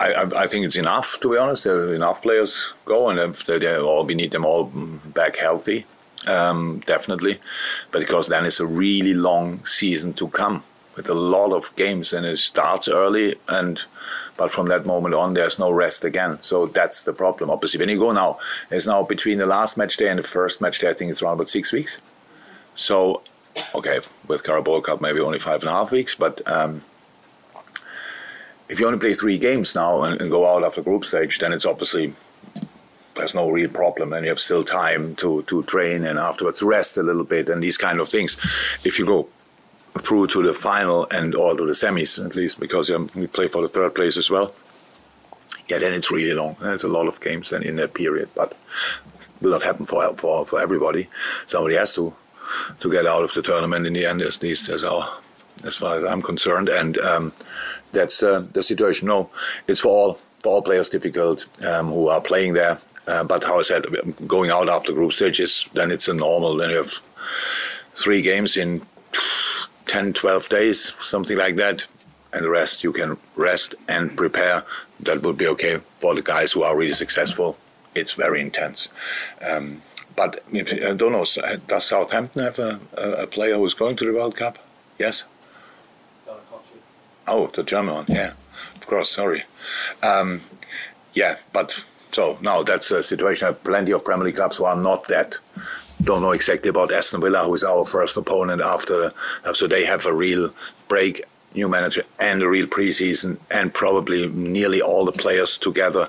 I, 0.00 0.12
I, 0.12 0.42
I 0.42 0.46
think 0.46 0.66
it's 0.66 0.76
enough 0.76 1.18
to 1.20 1.30
be 1.30 1.36
honest. 1.36 1.64
There 1.64 1.94
enough 1.94 2.22
players 2.22 2.72
go, 2.84 3.08
and 3.08 3.18
if 3.18 3.46
they, 3.46 3.58
they 3.58 3.78
all 3.78 4.04
we 4.04 4.14
need 4.14 4.32
them 4.32 4.44
all 4.44 4.64
back 5.14 5.36
healthy, 5.36 5.86
um, 6.26 6.82
definitely. 6.86 7.38
But 7.92 8.00
because 8.00 8.26
then 8.28 8.46
it's 8.46 8.60
a 8.60 8.66
really 8.66 9.14
long 9.14 9.64
season 9.64 10.12
to 10.14 10.28
come 10.28 10.64
with 10.96 11.08
a 11.10 11.14
lot 11.14 11.52
of 11.52 11.74
games, 11.76 12.12
and 12.12 12.24
it 12.24 12.38
starts 12.38 12.88
early, 12.88 13.36
and 13.48 13.82
but 14.36 14.50
from 14.50 14.68
that 14.68 14.86
moment 14.86 15.14
on, 15.14 15.34
there's 15.34 15.58
no 15.58 15.70
rest 15.70 16.04
again. 16.04 16.40
So 16.40 16.66
that's 16.66 17.02
the 17.02 17.12
problem. 17.12 17.50
Obviously, 17.50 17.78
when 17.78 17.90
you 17.90 17.98
go 17.98 18.12
now, 18.12 18.38
it's 18.70 18.86
now 18.86 19.02
between 19.02 19.38
the 19.38 19.46
last 19.46 19.76
match 19.76 19.96
day 19.96 20.08
and 20.08 20.18
the 20.18 20.22
first 20.22 20.60
match 20.60 20.80
day. 20.80 20.88
I 20.88 20.94
think 20.94 21.10
it's 21.10 21.22
around 21.22 21.34
about 21.34 21.50
six 21.50 21.72
weeks. 21.72 21.98
So, 22.74 23.22
okay, 23.74 24.00
with 24.26 24.42
Carabao 24.42 24.80
Cup 24.80 25.00
maybe 25.00 25.20
only 25.20 25.38
five 25.38 25.60
and 25.60 25.70
a 25.70 25.72
half 25.72 25.92
weeks, 25.92 26.14
but. 26.14 26.46
Um, 26.48 26.82
if 28.68 28.80
you 28.80 28.86
only 28.88 28.98
play 28.98 29.14
three 29.14 29.38
games 29.38 29.76
now 29.76 30.02
and, 30.02 30.20
and, 30.20 30.28
go 30.28 30.44
out 30.52 30.64
after 30.64 30.82
group 30.82 31.04
stage, 31.04 31.38
then 31.38 31.52
it's 31.52 31.64
obviously 31.64 32.12
there's 33.14 33.32
no 33.32 33.48
real 33.48 33.68
problem, 33.68 34.12
and 34.12 34.24
you 34.24 34.30
have 34.30 34.40
still 34.40 34.64
time 34.64 35.14
to 35.16 35.42
to 35.42 35.62
train 35.62 36.04
and 36.04 36.18
afterwards 36.18 36.64
rest 36.64 36.96
a 36.96 37.02
little 37.04 37.22
bit 37.22 37.48
and 37.48 37.62
these 37.62 37.78
kind 37.78 38.00
of 38.00 38.08
things. 38.08 38.36
If 38.84 38.98
you 38.98 39.06
go 39.06 39.28
through 40.00 40.28
to 40.28 40.42
the 40.42 40.54
final 40.54 41.06
and 41.10 41.34
all 41.34 41.56
to 41.56 41.66
the 41.66 41.72
semis 41.72 42.24
at 42.24 42.36
least, 42.36 42.60
because 42.60 42.90
um, 42.90 43.10
we 43.14 43.26
play 43.26 43.48
for 43.48 43.62
the 43.62 43.68
third 43.68 43.94
place 43.94 44.16
as 44.16 44.30
well. 44.30 44.54
Yeah, 45.68 45.78
then 45.78 45.94
it's 45.94 46.10
really 46.10 46.34
long. 46.34 46.56
There's 46.60 46.84
a 46.84 46.88
lot 46.88 47.08
of 47.08 47.20
games 47.20 47.50
then 47.50 47.62
in 47.62 47.76
that 47.76 47.94
period, 47.94 48.28
but 48.34 48.56
will 49.40 49.50
not 49.50 49.62
happen 49.62 49.86
for 49.86 50.14
for 50.16 50.46
for 50.46 50.60
everybody. 50.60 51.08
Somebody 51.46 51.76
has 51.76 51.94
to 51.94 52.14
to 52.80 52.90
get 52.90 53.06
out 53.06 53.24
of 53.24 53.32
the 53.34 53.42
tournament 53.42 53.86
in 53.86 53.92
the 53.92 54.06
end. 54.06 54.22
At 54.22 54.42
least 54.42 54.68
as 54.68 54.84
our 54.84 55.08
as 55.64 55.76
far 55.76 55.96
as 55.96 56.04
I'm 56.04 56.22
concerned, 56.22 56.68
and 56.68 56.98
um, 56.98 57.32
that's 57.92 58.18
the, 58.18 58.46
the 58.52 58.62
situation. 58.62 59.08
No, 59.08 59.30
it's 59.66 59.80
for 59.80 59.88
all 59.88 60.18
for 60.40 60.52
all 60.52 60.62
players 60.62 60.88
difficult 60.88 61.48
um, 61.64 61.88
who 61.88 62.08
are 62.08 62.20
playing 62.20 62.54
there. 62.54 62.78
Uh, 63.08 63.24
but 63.24 63.44
how 63.44 63.58
I 63.58 63.62
said, 63.62 63.86
going 64.26 64.50
out 64.50 64.68
after 64.68 64.92
group 64.92 65.12
stages, 65.12 65.68
then 65.74 65.90
it's 65.90 66.08
a 66.08 66.14
normal. 66.14 66.56
Then 66.56 66.70
you 66.70 66.76
have 66.76 67.00
three 67.94 68.20
games 68.20 68.56
in 68.56 68.82
10, 69.86 70.12
12 70.12 70.48
days, 70.48 70.94
something 70.94 71.36
like 71.36 71.56
that, 71.56 71.84
and 72.32 72.44
the 72.44 72.50
rest 72.50 72.84
you 72.84 72.92
can 72.92 73.16
rest 73.34 73.74
and 73.88 74.16
prepare. 74.16 74.64
That 75.00 75.22
would 75.22 75.36
be 75.36 75.46
okay 75.48 75.80
for 75.98 76.14
the 76.14 76.22
guys 76.22 76.52
who 76.52 76.62
are 76.62 76.76
really 76.76 76.92
successful. 76.94 77.58
It's 77.94 78.12
very 78.12 78.40
intense. 78.40 78.88
Um, 79.40 79.82
but 80.16 80.42
I 80.54 80.62
don't 80.94 81.12
know. 81.12 81.26
Does 81.66 81.84
Southampton 81.84 82.42
have 82.42 82.58
a, 82.58 82.80
a 82.96 83.26
player 83.26 83.56
who's 83.56 83.74
going 83.74 83.96
to 83.96 84.06
the 84.06 84.12
World 84.12 84.36
Cup? 84.36 84.58
Yes. 84.98 85.24
Oh, 87.28 87.48
the 87.48 87.62
German 87.62 87.94
one, 87.94 88.04
yeah. 88.08 88.32
Of 88.76 88.86
course, 88.86 89.10
sorry. 89.10 89.44
Um, 90.02 90.42
yeah, 91.12 91.36
but 91.52 91.74
so 92.16 92.38
now 92.40 92.62
that's 92.62 92.90
a 92.90 93.02
situation. 93.02 93.54
Plenty 93.62 93.92
of 93.92 94.02
Premier 94.02 94.24
League 94.24 94.36
clubs 94.36 94.56
who 94.56 94.64
are 94.64 94.74
not 94.74 95.06
that. 95.08 95.36
Don't 96.02 96.22
know 96.22 96.30
exactly 96.30 96.70
about 96.70 96.90
Aston 96.90 97.20
Villa, 97.20 97.44
who 97.44 97.52
is 97.52 97.62
our 97.62 97.84
first 97.84 98.16
opponent 98.16 98.62
after. 98.62 99.12
So 99.52 99.66
they 99.66 99.84
have 99.84 100.06
a 100.06 100.14
real 100.14 100.48
break, 100.88 101.24
new 101.54 101.68
manager, 101.68 102.04
and 102.18 102.42
a 102.42 102.48
real 102.48 102.66
preseason, 102.68 103.36
and 103.50 103.74
probably 103.74 104.28
nearly 104.28 104.80
all 104.80 105.04
the 105.04 105.12
players 105.12 105.58
together. 105.58 106.08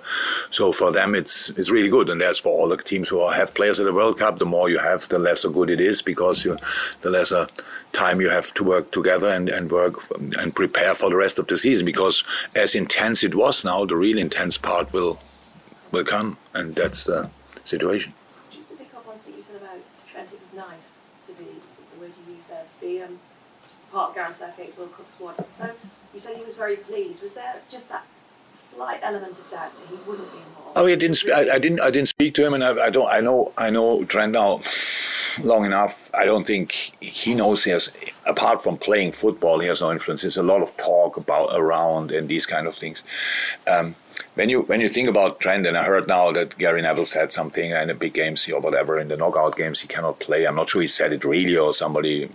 So 0.49 0.71
for 0.71 0.93
them, 0.93 1.13
it's 1.13 1.49
it's 1.49 1.71
really 1.71 1.89
good, 1.89 2.07
and 2.07 2.21
that's 2.21 2.39
for 2.39 2.57
all 2.57 2.69
the 2.69 2.77
teams 2.77 3.09
who 3.09 3.29
have 3.29 3.53
players 3.53 3.77
at 3.77 3.85
the 3.85 3.91
World 3.91 4.17
Cup. 4.17 4.39
The 4.39 4.45
more 4.45 4.69
you 4.69 4.79
have, 4.79 5.09
the 5.09 5.19
lesser 5.19 5.49
good 5.49 5.69
it 5.69 5.81
is 5.81 6.01
because 6.01 6.45
you, 6.45 6.57
the 7.01 7.09
lesser 7.09 7.47
time 7.91 8.21
you 8.21 8.29
have 8.29 8.53
to 8.53 8.63
work 8.63 8.91
together 8.93 9.27
and, 9.27 9.49
and 9.49 9.69
work 9.69 9.95
and 10.39 10.55
prepare 10.55 10.95
for 10.95 11.09
the 11.09 11.17
rest 11.17 11.37
of 11.37 11.47
the 11.47 11.57
season 11.57 11.85
because 11.85 12.23
as 12.55 12.75
intense 12.75 13.23
it 13.23 13.33
was 13.35 13.65
now 13.65 13.85
the 13.85 13.95
real 13.95 14.17
intense 14.17 14.57
part 14.57 14.93
will 14.93 15.17
will 15.91 16.03
come 16.03 16.37
and 16.53 16.75
that's 16.75 17.05
the 17.05 17.29
situation. 17.63 18.13
Just 18.51 18.69
to 18.69 18.75
pick 18.75 18.93
up 18.93 19.07
on 19.07 19.15
something 19.15 19.35
you 19.35 19.43
said 19.43 19.57
about 19.57 19.79
Trent 20.07 20.33
it 20.33 20.39
was 20.39 20.53
nice 20.53 20.97
to 21.25 21.33
be 21.33 21.45
the 21.45 22.01
word 22.01 22.11
you 22.27 22.35
used 22.35 22.49
there 22.49 22.63
to 22.63 22.81
be 22.81 23.01
um, 23.01 23.19
part 23.91 24.09
of 24.09 24.15
Gareth 24.15 24.35
Southgate's 24.35 24.77
World 24.77 24.93
Cup 24.95 25.09
squad. 25.09 25.51
So 25.51 25.71
you 26.13 26.19
said 26.19 26.37
he 26.37 26.43
was 26.43 26.55
very 26.55 26.77
pleased. 26.77 27.21
Was 27.23 27.35
there 27.35 27.61
just 27.69 27.89
that 27.89 28.05
slight 28.53 28.99
element 29.03 29.39
of 29.39 29.49
doubt 29.51 29.71
that 29.79 29.87
he 29.89 29.95
wouldn't 30.09 30.31
be 30.31 30.37
involved? 30.39 30.77
Oh 30.77 30.85
he 30.85 30.95
didn't 30.95 31.15
sp- 31.21 31.35
I, 31.35 31.55
I 31.55 31.59
didn't 31.59 31.81
I 31.81 31.91
didn't 31.91 32.09
speak 32.09 32.33
to 32.35 32.45
him 32.45 32.53
and 32.53 32.63
I, 32.63 32.87
I 32.87 32.89
don't 32.89 33.09
I 33.09 33.19
know 33.19 33.53
I 33.57 33.69
know 33.69 34.03
Trent 34.05 34.33
now 34.33 34.61
long 35.43 35.65
enough, 35.65 36.09
I 36.13 36.25
don't 36.25 36.45
think 36.45 36.71
he 37.01 37.35
knows 37.35 37.63
he 37.63 37.71
has, 37.71 37.91
apart 38.25 38.63
from 38.63 38.77
playing 38.77 39.11
football, 39.11 39.59
he 39.59 39.67
has 39.67 39.81
no 39.81 39.91
influence. 39.91 40.21
There's 40.21 40.37
a 40.37 40.43
lot 40.43 40.61
of 40.61 40.75
talk 40.77 41.17
about 41.17 41.49
around 41.53 42.11
and 42.11 42.27
these 42.27 42.45
kind 42.45 42.67
of 42.67 42.75
things. 42.75 43.03
Um, 43.71 43.95
when 44.37 44.49
you 44.49 44.61
when 44.61 44.81
you 44.81 44.87
think 44.87 45.09
about 45.09 45.39
Trent, 45.39 45.65
and 45.65 45.75
I 45.75 45.83
heard 45.83 46.07
now 46.07 46.31
that 46.31 46.57
Gary 46.59 46.83
Neville 46.83 47.07
said 47.07 47.31
something 47.31 47.71
in 47.71 47.87
the 47.87 47.95
big 47.95 48.13
games 48.13 48.47
or 48.47 48.61
whatever 48.61 48.99
in 48.99 49.07
the 49.07 49.17
knockout 49.17 49.57
games 49.57 49.81
he 49.81 49.87
cannot 49.87 50.19
play. 50.19 50.45
I'm 50.45 50.55
not 50.55 50.69
sure 50.69 50.81
he 50.81 50.87
said 50.87 51.11
it 51.11 51.23
really 51.23 51.57
or 51.57 51.73
somebody 51.73 52.29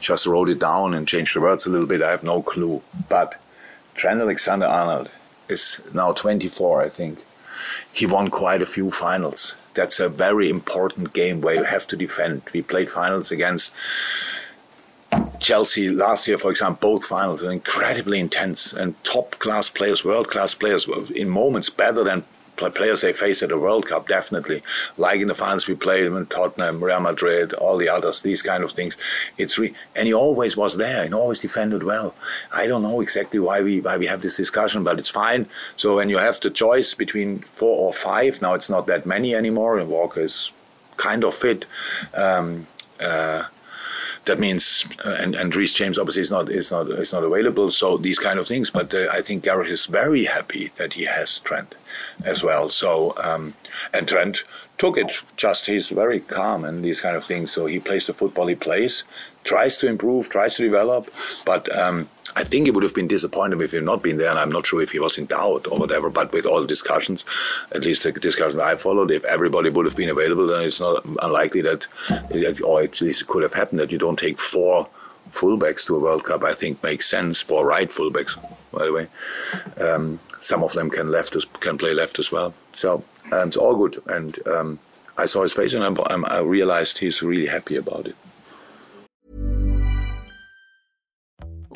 just 0.00 0.26
wrote 0.26 0.48
it 0.48 0.58
down 0.58 0.94
and 0.94 1.06
changed 1.06 1.36
the 1.36 1.42
words 1.42 1.66
a 1.66 1.70
little 1.70 1.86
bit. 1.86 2.00
I 2.00 2.12
have 2.12 2.22
no 2.22 2.40
clue. 2.40 2.80
But 3.10 3.38
Trent 3.94 4.20
Alexander 4.20 4.66
Arnold 4.66 5.10
is 5.50 5.82
now 5.92 6.12
24, 6.12 6.80
I 6.80 6.88
think. 6.88 7.18
He 7.92 8.06
won 8.06 8.30
quite 8.30 8.62
a 8.62 8.66
few 8.66 8.90
finals 8.90 9.56
that's 9.74 10.00
a 10.00 10.08
very 10.08 10.50
important 10.50 11.12
game 11.12 11.40
where 11.40 11.54
you 11.54 11.64
have 11.64 11.86
to 11.88 11.96
defend. 11.96 12.42
We 12.52 12.62
played 12.62 12.90
finals 12.90 13.30
against 13.30 13.72
Chelsea 15.40 15.88
last 15.88 16.28
year, 16.28 16.38
for 16.38 16.50
example, 16.50 16.92
both 16.92 17.04
finals 17.04 17.42
were 17.42 17.50
incredibly 17.50 18.20
intense 18.20 18.72
and 18.72 19.02
top 19.04 19.38
class 19.38 19.70
players, 19.70 20.04
world 20.04 20.28
class 20.28 20.54
players, 20.54 20.86
were 20.86 21.04
in 21.14 21.28
moments 21.28 21.70
better 21.70 22.04
than 22.04 22.24
players 22.68 23.00
they 23.00 23.14
face 23.14 23.42
at 23.42 23.48
the 23.48 23.58
World 23.58 23.86
Cup, 23.86 24.06
definitely. 24.06 24.62
Like 24.98 25.20
in 25.20 25.28
the 25.28 25.34
finals 25.34 25.66
we 25.66 25.74
played 25.74 26.04
in 26.04 26.26
Tottenham, 26.26 26.84
Real 26.84 27.00
Madrid, 27.00 27.54
all 27.54 27.78
the 27.78 27.88
others, 27.88 28.20
these 28.20 28.42
kind 28.42 28.62
of 28.62 28.72
things. 28.72 28.98
It's 29.38 29.56
re- 29.56 29.72
and 29.96 30.06
he 30.06 30.12
always 30.12 30.58
was 30.58 30.76
there 30.76 31.02
and 31.02 31.14
always 31.14 31.38
defended 31.38 31.82
well. 31.82 32.14
I 32.52 32.66
don't 32.66 32.82
know 32.82 33.00
exactly 33.00 33.40
why 33.40 33.62
we 33.62 33.80
why 33.80 33.96
we 33.96 34.06
have 34.06 34.20
this 34.20 34.34
discussion, 34.34 34.84
but 34.84 34.98
it's 34.98 35.08
fine. 35.08 35.46
So 35.78 35.96
when 35.96 36.10
you 36.10 36.18
have 36.18 36.38
the 36.40 36.50
choice 36.50 36.92
between 36.92 37.38
four 37.38 37.76
or 37.86 37.94
five, 37.94 38.42
now 38.42 38.52
it's 38.52 38.68
not 38.68 38.86
that 38.88 39.06
many 39.06 39.34
anymore, 39.34 39.78
and 39.78 39.88
Walker 39.88 40.20
is 40.20 40.50
kind 40.98 41.24
of 41.24 41.34
fit. 41.34 41.64
Um, 42.12 42.66
uh, 43.00 43.44
that 44.24 44.38
means 44.38 44.86
uh, 45.04 45.16
and 45.20 45.34
and 45.34 45.54
Reece 45.54 45.72
James 45.72 45.98
obviously 45.98 46.22
is 46.22 46.30
not 46.30 46.50
is 46.50 46.70
not 46.70 46.88
is 46.88 47.12
not 47.12 47.24
available. 47.24 47.70
So 47.70 47.96
these 47.96 48.18
kind 48.18 48.38
of 48.38 48.46
things. 48.46 48.70
But 48.70 48.92
uh, 48.94 49.08
I 49.12 49.22
think 49.22 49.44
Gareth 49.44 49.68
is 49.68 49.86
very 49.86 50.24
happy 50.24 50.70
that 50.76 50.94
he 50.94 51.04
has 51.04 51.38
Trent 51.40 51.74
as 52.24 52.42
well. 52.42 52.68
So 52.68 53.14
um, 53.24 53.54
and 53.92 54.06
Trent 54.06 54.44
took 54.78 54.96
it. 54.96 55.12
Just 55.36 55.66
he's 55.66 55.88
very 55.88 56.20
calm 56.20 56.64
and 56.64 56.84
these 56.84 57.00
kind 57.00 57.16
of 57.16 57.24
things. 57.24 57.52
So 57.52 57.66
he 57.66 57.78
plays 57.78 58.06
the 58.06 58.14
football 58.14 58.46
he 58.46 58.54
plays. 58.54 59.04
Tries 59.44 59.78
to 59.78 59.88
improve, 59.88 60.28
tries 60.28 60.56
to 60.56 60.62
develop, 60.62 61.12
but. 61.44 61.74
Um, 61.76 62.08
I 62.36 62.44
think 62.44 62.66
he 62.66 62.70
would 62.70 62.84
have 62.84 62.94
been 62.94 63.08
disappointed 63.08 63.60
if 63.60 63.72
he 63.72 63.78
had 63.78 63.84
not 63.84 64.02
been 64.02 64.16
there, 64.16 64.30
and 64.30 64.38
I'm 64.38 64.52
not 64.52 64.64
sure 64.64 64.80
if 64.80 64.92
he 64.92 65.00
was 65.00 65.18
in 65.18 65.26
doubt 65.26 65.66
or 65.66 65.78
whatever. 65.78 66.10
But 66.10 66.32
with 66.32 66.46
all 66.46 66.60
the 66.60 66.66
discussions, 66.66 67.24
at 67.72 67.84
least 67.84 68.04
the 68.04 68.12
discussions 68.12 68.56
I 68.56 68.76
followed, 68.76 69.10
if 69.10 69.24
everybody 69.24 69.68
would 69.68 69.84
have 69.84 69.96
been 69.96 70.08
available, 70.08 70.46
then 70.46 70.62
it's 70.62 70.80
not 70.80 71.04
unlikely 71.22 71.62
that, 71.62 71.88
or 72.64 72.82
at 72.82 73.00
least 73.00 73.22
it 73.22 73.28
could 73.28 73.42
have 73.42 73.54
happened 73.54 73.80
that 73.80 73.90
you 73.90 73.98
don't 73.98 74.18
take 74.18 74.38
four 74.38 74.88
fullbacks 75.32 75.86
to 75.86 75.96
a 75.96 75.98
World 75.98 76.24
Cup. 76.24 76.44
I 76.44 76.54
think 76.54 76.82
makes 76.82 77.06
sense. 77.06 77.40
for 77.40 77.66
right 77.66 77.90
fullbacks, 77.90 78.36
by 78.72 78.86
the 78.86 78.92
way. 78.92 79.06
Um, 79.80 80.20
some 80.38 80.62
of 80.62 80.72
them 80.74 80.88
can 80.88 81.10
left 81.10 81.34
as, 81.34 81.44
can 81.44 81.78
play 81.78 81.94
left 81.94 82.18
as 82.18 82.30
well. 82.30 82.54
So 82.72 83.02
it's 83.32 83.56
all 83.56 83.74
good. 83.74 84.02
And 84.06 84.38
um, 84.46 84.78
I 85.18 85.26
saw 85.26 85.42
his 85.42 85.52
face, 85.52 85.74
and 85.74 85.84
I'm, 85.84 86.24
I 86.26 86.38
realized 86.38 86.98
he's 86.98 87.22
really 87.22 87.46
happy 87.46 87.76
about 87.76 88.06
it. 88.06 88.16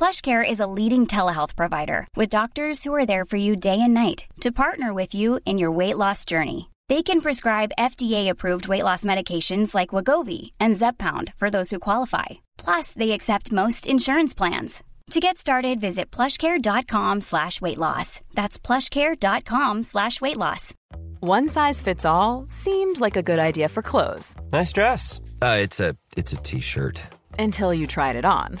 PlushCare 0.00 0.42
is 0.42 0.60
a 0.60 0.66
leading 0.78 1.06
telehealth 1.06 1.54
provider 1.54 2.08
with 2.16 2.30
doctors 2.30 2.84
who 2.84 2.94
are 2.94 3.04
there 3.04 3.26
for 3.26 3.36
you 3.36 3.54
day 3.54 3.78
and 3.82 3.92
night 3.92 4.24
to 4.40 4.50
partner 4.50 4.94
with 4.94 5.14
you 5.14 5.40
in 5.44 5.58
your 5.58 5.70
weight 5.70 5.98
loss 5.98 6.24
journey. 6.24 6.70
They 6.88 7.02
can 7.02 7.20
prescribe 7.20 7.76
FDA-approved 7.78 8.66
weight 8.66 8.82
loss 8.82 9.04
medications 9.04 9.74
like 9.74 9.90
Wegovy 9.90 10.52
and 10.58 10.74
Zepbound 10.74 11.34
for 11.36 11.50
those 11.50 11.70
who 11.70 11.78
qualify. 11.78 12.28
Plus, 12.56 12.94
they 12.94 13.10
accept 13.10 13.52
most 13.52 13.86
insurance 13.86 14.32
plans. 14.32 14.82
To 15.10 15.20
get 15.20 15.36
started, 15.36 15.82
visit 15.82 16.10
plushcare.com 16.10 17.20
slash 17.20 17.60
weight 17.60 17.76
loss. 17.76 18.22
That's 18.32 18.58
plushcare.com 18.58 19.82
slash 19.82 20.18
weight 20.22 20.38
loss. 20.38 20.72
One 21.20 21.50
size 21.50 21.82
fits 21.82 22.06
all 22.06 22.46
seemed 22.48 23.02
like 23.02 23.18
a 23.18 23.22
good 23.30 23.38
idea 23.38 23.68
for 23.68 23.82
clothes. 23.82 24.34
Nice 24.50 24.72
dress. 24.72 25.20
Uh, 25.42 25.58
it's 25.60 25.78
a 25.78 25.94
it's 26.16 26.32
a 26.32 26.36
t-shirt. 26.36 27.02
Until 27.38 27.74
you 27.74 27.86
tried 27.86 28.16
it 28.16 28.24
on. 28.24 28.60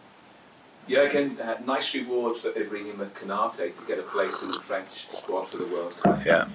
Jurgen, 0.87 1.39
uh, 1.39 1.57
nice 1.65 1.93
reward 1.93 2.35
for 2.35 2.49
Ibrahim 2.49 2.97
Konate 3.13 3.77
to 3.77 3.85
get 3.87 3.99
a 3.99 4.03
place 4.03 4.41
in 4.41 4.51
the 4.51 4.59
French 4.59 5.07
squad 5.09 5.43
for 5.47 5.57
the 5.57 5.65
World 5.65 5.95
Cup. 6.01 6.25
Yeah. 6.25 6.47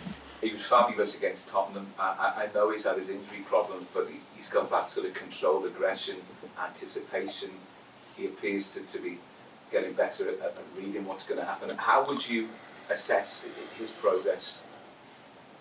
He 0.42 0.52
was 0.52 0.64
fabulous 0.66 1.16
against 1.16 1.48
Tottenham. 1.48 1.86
I, 1.98 2.48
I 2.48 2.54
know 2.54 2.70
he's 2.70 2.84
had 2.84 2.96
his 2.96 3.08
injury 3.08 3.40
problems, 3.44 3.86
but 3.94 4.08
he, 4.08 4.16
he's 4.34 4.48
got 4.48 4.70
back 4.70 4.88
to 4.90 5.00
the 5.00 5.08
controlled 5.08 5.64
aggression, 5.64 6.16
anticipation. 6.62 7.50
He 8.16 8.26
appears 8.26 8.74
to, 8.74 8.80
to 8.80 8.98
be 8.98 9.18
getting 9.72 9.94
better 9.94 10.28
at, 10.28 10.40
at 10.40 10.54
reading 10.76 11.06
what's 11.06 11.24
going 11.24 11.40
to 11.40 11.46
happen. 11.46 11.74
How 11.76 12.04
would 12.06 12.28
you 12.28 12.48
assess 12.90 13.46
his 13.78 13.90
progress 13.90 14.62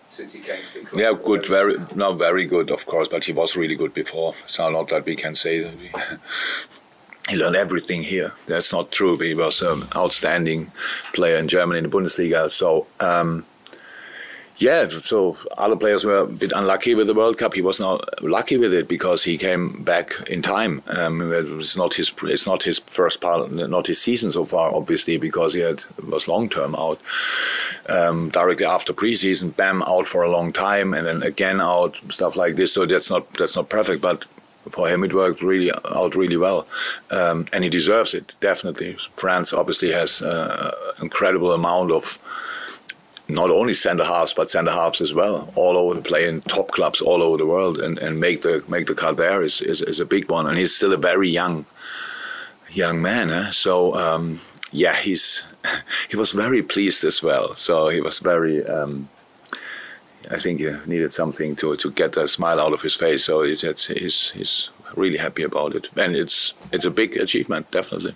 since 0.06 0.34
he 0.34 0.40
came 0.40 0.62
to? 0.72 0.86
Yeah, 0.94 1.14
good, 1.20 1.46
very, 1.46 1.76
no, 1.94 2.12
very 2.14 2.46
good, 2.46 2.70
of 2.70 2.86
course, 2.86 3.08
but 3.08 3.24
he 3.24 3.32
was 3.32 3.56
really 3.56 3.74
good 3.74 3.94
before. 3.94 4.34
So 4.46 4.68
not 4.68 4.88
that 4.88 5.06
we 5.06 5.16
can 5.16 5.34
say 5.34 5.60
that 5.60 5.78
we 5.78 5.90
he 7.28 7.36
learned 7.36 7.56
everything 7.56 8.02
here. 8.02 8.32
That's 8.46 8.72
not 8.72 8.92
true. 8.92 9.18
He 9.18 9.34
was 9.34 9.60
an 9.60 9.84
outstanding 9.96 10.70
player 11.12 11.36
in 11.36 11.48
Germany 11.48 11.78
in 11.78 11.84
the 11.84 11.90
Bundesliga. 11.90 12.50
So, 12.50 12.86
um, 13.00 13.44
yeah, 14.58 14.88
so 14.88 15.36
other 15.58 15.76
players 15.76 16.04
were 16.04 16.18
a 16.18 16.26
bit 16.26 16.52
unlucky 16.54 16.94
with 16.94 17.08
the 17.08 17.14
World 17.14 17.36
Cup. 17.36 17.52
He 17.52 17.60
was 17.60 17.78
not 17.78 18.22
lucky 18.22 18.56
with 18.56 18.72
it 18.72 18.88
because 18.88 19.22
he 19.22 19.36
came 19.36 19.82
back 19.82 20.14
in 20.28 20.40
time. 20.40 20.82
Um, 20.86 21.32
it 21.32 21.44
was 21.50 21.76
not 21.76 21.94
his. 21.94 22.10
It's 22.22 22.46
not 22.46 22.62
his 22.62 22.78
first 22.78 23.20
part, 23.20 23.50
not 23.50 23.86
his 23.86 24.00
season 24.00 24.32
so 24.32 24.46
far, 24.46 24.74
obviously, 24.74 25.18
because 25.18 25.52
he 25.52 25.60
had 25.60 25.82
was 26.08 26.26
long 26.26 26.48
term 26.48 26.74
out. 26.74 27.00
Um, 27.88 28.30
directly 28.30 28.64
after 28.64 28.94
preseason, 28.94 29.54
bam, 29.54 29.82
out 29.82 30.06
for 30.06 30.22
a 30.22 30.30
long 30.30 30.52
time, 30.52 30.94
and 30.94 31.06
then 31.06 31.22
again 31.22 31.60
out, 31.60 31.98
stuff 32.08 32.34
like 32.34 32.56
this. 32.56 32.72
So 32.72 32.86
that's 32.86 33.10
not 33.10 33.30
that's 33.34 33.56
not 33.56 33.68
perfect, 33.68 34.00
but 34.00 34.24
for 34.70 34.88
him 34.88 35.04
it 35.04 35.14
worked 35.14 35.42
really 35.42 35.70
out 35.72 36.14
really 36.14 36.36
well, 36.36 36.66
um, 37.10 37.46
and 37.52 37.64
he 37.64 37.70
deserves 37.70 38.14
it 38.14 38.32
definitely. 38.40 38.96
France 39.16 39.52
obviously 39.52 39.92
has 39.92 40.22
uh, 40.22 40.74
incredible 41.00 41.52
amount 41.52 41.90
of 41.90 42.18
not 43.28 43.50
only 43.50 43.74
centre 43.74 44.04
halves 44.04 44.34
but 44.34 44.50
centre 44.50 44.72
halves 44.72 45.00
as 45.00 45.12
well, 45.12 45.52
all 45.54 45.76
over 45.76 45.94
the 45.94 46.02
play 46.02 46.28
in 46.28 46.40
top 46.42 46.70
clubs 46.70 47.00
all 47.00 47.22
over 47.22 47.36
the 47.36 47.46
world, 47.46 47.78
and, 47.78 47.98
and 47.98 48.20
make 48.20 48.42
the 48.42 48.64
make 48.68 48.86
the 48.86 48.94
cut 48.94 49.16
there 49.16 49.42
is, 49.42 49.60
is, 49.60 49.82
is 49.82 50.00
a 50.00 50.06
big 50.06 50.30
one, 50.30 50.46
and 50.46 50.58
he's 50.58 50.74
still 50.74 50.92
a 50.92 50.98
very 50.98 51.28
young 51.28 51.66
young 52.70 53.00
man, 53.00 53.30
eh? 53.30 53.50
so. 53.50 53.94
Um, 53.94 54.40
yeah, 54.72 54.96
he's 54.96 55.42
he 56.10 56.16
was 56.16 56.32
very 56.32 56.62
pleased 56.62 57.04
as 57.04 57.22
well. 57.22 57.54
So 57.56 57.88
he 57.88 58.00
was 58.00 58.18
very 58.18 58.64
um, 58.66 59.08
I 60.30 60.38
think 60.38 60.60
he 60.60 60.70
needed 60.86 61.12
something 61.12 61.56
to 61.56 61.76
to 61.76 61.90
get 61.90 62.16
a 62.16 62.26
smile 62.28 62.60
out 62.60 62.72
of 62.72 62.82
his 62.82 62.94
face. 62.94 63.24
So 63.24 63.42
it's, 63.42 63.64
it's, 63.64 63.86
he's 63.86 64.30
he's 64.30 64.70
really 64.94 65.18
happy 65.18 65.42
about 65.42 65.74
it, 65.74 65.88
and 65.96 66.16
it's 66.16 66.54
it's 66.72 66.84
a 66.84 66.90
big 66.90 67.16
achievement, 67.16 67.70
definitely. 67.70 68.14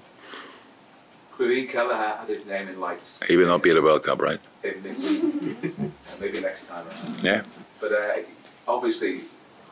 Caoimhin 1.39 1.71
Kelleher 1.71 1.97
had 1.97 2.29
his 2.29 2.45
name 2.47 2.69
in 2.69 2.79
lights. 2.79 3.23
He 3.27 3.37
will 3.37 3.47
not 3.47 3.63
be 3.63 3.71
at 3.71 3.75
the 3.75 3.83
World 3.83 4.03
Cup, 4.03 4.21
right? 4.21 4.41
Maybe, 4.63 4.91
maybe 6.21 6.41
next 6.41 6.69
time 6.69 6.87
around. 6.87 7.25
Yeah. 7.25 7.43
But 7.81 7.93
uh, 7.93 8.13
obviously, 8.69 9.23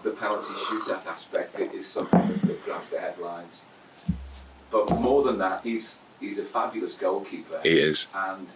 the 0.02 0.10
penalty 0.10 0.54
shootout 0.54 1.06
aspect 1.06 1.58
is 1.58 1.86
something 1.86 2.26
that, 2.26 2.42
that 2.42 2.64
grabs 2.64 2.88
the 2.88 2.98
headlines. 2.98 3.64
But 4.70 4.98
more 4.98 5.22
than 5.22 5.38
that, 5.38 5.62
he's 5.62 6.00
he's 6.20 6.38
a 6.38 6.44
fabulous 6.44 6.94
goalkeeper. 6.94 7.60
He 7.62 7.78
is. 7.78 8.06
And 8.14 8.48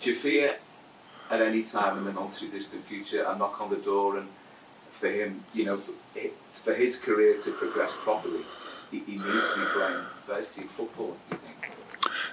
do 0.00 0.10
you 0.10 0.16
fear 0.16 0.56
at 1.32 1.40
any 1.40 1.62
time 1.62 1.98
in 1.98 2.04
the 2.04 2.12
not 2.12 2.32
too 2.34 2.48
distant 2.48 2.82
future 2.82 3.24
a 3.26 3.36
knock 3.36 3.60
on 3.60 3.70
the 3.70 3.76
door 3.76 4.18
and 4.18 4.28
for 4.90 5.08
him, 5.08 5.42
you 5.54 5.64
know, 5.64 5.76
for 5.76 6.74
his 6.74 6.98
career 6.98 7.40
to 7.40 7.50
progress 7.52 7.92
properly, 8.04 8.42
he, 8.90 8.98
he 9.00 9.12
needs 9.12 9.52
to 9.52 9.60
be 9.60 9.66
playing 9.74 10.00
first 10.26 10.54
team 10.54 10.68
football, 10.68 11.16
you 11.30 11.38
think? 11.38 11.72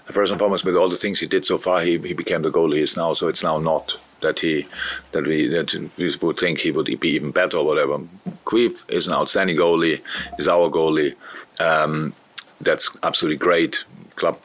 First 0.05 0.31
and 0.31 0.39
foremost, 0.39 0.65
with 0.65 0.75
all 0.75 0.89
the 0.89 0.95
things 0.95 1.19
he 1.19 1.27
did 1.27 1.45
so 1.45 1.57
far, 1.57 1.81
he, 1.81 1.97
he 1.99 2.13
became 2.13 2.41
the 2.41 2.51
goalie 2.51 2.75
he 2.75 2.81
is 2.81 2.97
now. 2.97 3.13
So 3.13 3.27
it's 3.27 3.43
now 3.43 3.57
not 3.57 3.97
that 4.21 4.39
he 4.39 4.65
that 5.11 5.25
we 5.25 5.47
that 5.47 5.73
we 5.97 6.13
would 6.21 6.37
think 6.37 6.59
he 6.59 6.71
would 6.71 6.99
be 6.99 7.09
even 7.09 7.31
better 7.31 7.57
or 7.57 7.65
whatever. 7.65 7.99
Kwiv 8.45 8.89
is 8.89 9.07
an 9.07 9.13
outstanding 9.13 9.57
goalie. 9.57 10.01
Is 10.37 10.47
our 10.47 10.69
goalie. 10.69 11.15
Um, 11.61 12.13
that's 12.59 12.89
absolutely 13.03 13.37
great. 13.37 13.85
Club 14.15 14.39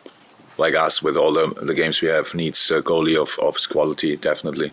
like 0.59 0.75
us 0.75 1.03
with 1.03 1.17
all 1.17 1.33
the, 1.33 1.47
the 1.63 1.75
games 1.75 2.01
we 2.01 2.09
have 2.09 2.35
needs 2.35 2.71
a 2.71 2.83
goalie 2.83 3.21
of, 3.21 3.39
of 3.39 3.57
his 3.57 3.67
quality 3.67 4.17
definitely. 4.17 4.73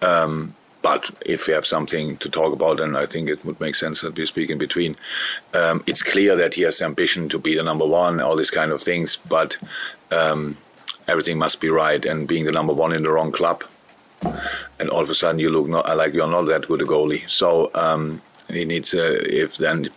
Um, 0.00 0.54
but 0.82 1.10
if 1.24 1.46
we 1.46 1.54
have 1.54 1.64
something 1.64 2.16
to 2.16 2.28
talk 2.28 2.52
about, 2.52 2.78
then 2.78 2.96
I 2.96 3.06
think 3.06 3.28
it 3.28 3.44
would 3.44 3.60
make 3.60 3.76
sense 3.76 4.00
that 4.00 4.16
we 4.16 4.26
speak 4.26 4.50
in 4.50 4.58
between. 4.58 4.96
Um, 5.54 5.84
it's 5.86 6.02
clear 6.02 6.34
that 6.36 6.54
he 6.54 6.62
has 6.62 6.78
the 6.78 6.86
ambition 6.86 7.28
to 7.28 7.38
be 7.38 7.54
the 7.54 7.62
number 7.62 7.86
one, 7.86 8.20
all 8.20 8.36
these 8.36 8.50
kind 8.50 8.72
of 8.72 8.82
things, 8.82 9.16
but 9.16 9.56
um, 10.10 10.56
everything 11.06 11.38
must 11.38 11.60
be 11.60 11.68
right. 11.68 12.04
And 12.04 12.26
being 12.26 12.46
the 12.46 12.52
number 12.52 12.72
one 12.72 12.92
in 12.92 13.04
the 13.04 13.12
wrong 13.12 13.30
club, 13.30 13.62
and 14.78 14.90
all 14.90 15.02
of 15.02 15.10
a 15.10 15.14
sudden 15.14 15.38
you 15.38 15.50
look 15.50 15.68
not 15.68 15.96
like 15.96 16.14
you're 16.14 16.26
not 16.26 16.46
that 16.46 16.66
good 16.66 16.82
a 16.82 16.84
goalie. 16.84 17.30
So 17.30 17.70
um, 17.74 18.20
he 18.48 18.64
needs, 18.64 18.92
uh, 18.92 19.20
if 19.22 19.56
then 19.56 19.88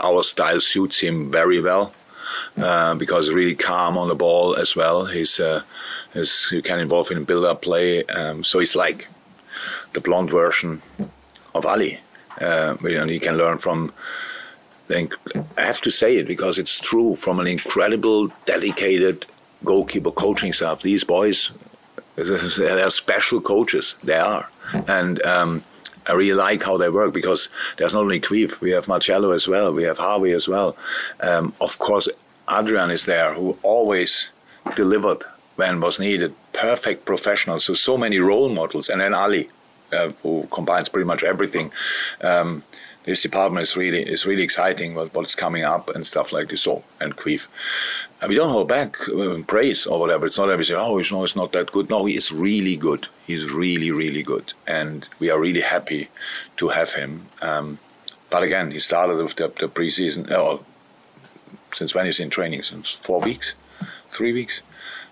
our 0.00 0.22
style 0.22 0.60
suits 0.60 1.00
him 1.00 1.30
very 1.30 1.60
well. 1.60 1.92
Uh, 2.56 2.94
because 2.94 3.30
really 3.30 3.54
calm 3.54 3.96
on 3.96 4.08
the 4.08 4.14
ball 4.14 4.56
as 4.56 4.74
well. 4.74 5.06
He's, 5.06 5.38
uh, 5.38 5.62
he 6.50 6.60
can 6.62 6.80
involve 6.80 7.10
in 7.10 7.24
build-up 7.24 7.62
play, 7.62 8.04
um, 8.04 8.42
so 8.42 8.58
he's 8.58 8.74
like 8.74 9.08
the 9.92 10.00
blonde 10.00 10.30
version 10.30 10.82
of 11.54 11.66
Ali. 11.66 12.00
Uh, 12.40 12.76
know, 12.80 13.04
you 13.04 13.20
can 13.20 13.36
learn 13.36 13.58
from. 13.58 13.92
I 14.90 15.08
have 15.58 15.82
to 15.82 15.90
say 15.90 16.16
it 16.16 16.26
because 16.26 16.58
it's 16.58 16.78
true 16.80 17.14
from 17.14 17.40
an 17.40 17.46
incredible, 17.46 18.28
dedicated 18.46 19.26
goalkeeper 19.62 20.10
coaching 20.10 20.52
staff. 20.54 20.80
These 20.80 21.04
boys, 21.04 21.50
they're 22.16 22.90
special 22.90 23.40
coaches. 23.40 23.96
They 24.02 24.16
are, 24.16 24.48
and 24.86 25.22
um, 25.24 25.64
I 26.08 26.12
really 26.12 26.34
like 26.34 26.62
how 26.62 26.76
they 26.76 26.88
work 26.88 27.12
because 27.12 27.48
there's 27.76 27.94
not 27.94 28.00
only 28.02 28.20
Kwiv, 28.20 28.60
we 28.60 28.70
have 28.70 28.88
Marcelo 28.88 29.32
as 29.32 29.46
well, 29.46 29.72
we 29.72 29.84
have 29.84 29.98
Harvey 29.98 30.32
as 30.32 30.48
well. 30.48 30.76
Um, 31.20 31.52
of 31.60 31.78
course, 31.78 32.08
Adrian 32.50 32.90
is 32.90 33.04
there, 33.04 33.34
who 33.34 33.58
always 33.62 34.30
delivered 34.74 35.22
when 35.56 35.80
was 35.80 35.98
needed. 35.98 36.34
Perfect 36.52 37.04
professional, 37.04 37.60
so 37.60 37.74
so 37.74 37.96
many 37.96 38.18
role 38.18 38.48
models, 38.48 38.88
and 38.88 39.00
then 39.00 39.14
Ali, 39.14 39.50
uh, 39.92 40.10
who 40.22 40.48
combines 40.50 40.88
pretty 40.88 41.06
much 41.06 41.22
everything. 41.22 41.70
Um, 42.22 42.62
this 43.08 43.22
department 43.22 43.62
is 43.62 43.74
really 43.74 44.02
is 44.02 44.26
really 44.26 44.42
exciting 44.42 44.94
what, 44.94 45.14
what's 45.14 45.34
coming 45.34 45.64
up 45.64 45.88
and 45.94 46.06
stuff 46.06 46.30
like 46.30 46.48
this. 46.50 46.62
So 46.62 46.84
and 47.00 47.16
Kwiv, 47.16 47.46
and 48.20 48.28
we 48.28 48.36
don't 48.36 48.50
hold 48.50 48.68
back 48.68 48.96
uh, 49.08 49.38
praise 49.46 49.86
or 49.86 49.98
whatever. 49.98 50.26
It's 50.26 50.36
not 50.36 50.50
every 50.50 50.66
oh 50.74 50.98
know 51.10 51.24
it's 51.24 51.34
not 51.34 51.52
that 51.52 51.72
good. 51.72 51.88
No, 51.88 52.04
he 52.04 52.14
is 52.16 52.30
really 52.30 52.76
good. 52.76 53.06
He's 53.26 53.50
really 53.50 53.90
really 53.90 54.22
good, 54.22 54.52
and 54.66 55.08
we 55.18 55.30
are 55.30 55.40
really 55.40 55.62
happy 55.62 56.10
to 56.58 56.68
have 56.68 56.92
him. 56.92 57.26
Um, 57.40 57.78
but 58.30 58.42
again, 58.42 58.72
he 58.72 58.80
started 58.80 59.16
the, 59.16 59.24
the, 59.24 59.48
the 59.60 59.68
preseason. 59.68 60.30
Uh, 60.30 60.58
since 61.72 61.94
when 61.94 62.06
he's 62.06 62.20
in 62.20 62.30
training? 62.30 62.62
Since 62.62 62.92
four 62.92 63.20
weeks, 63.20 63.54
three 64.10 64.34
weeks. 64.34 64.60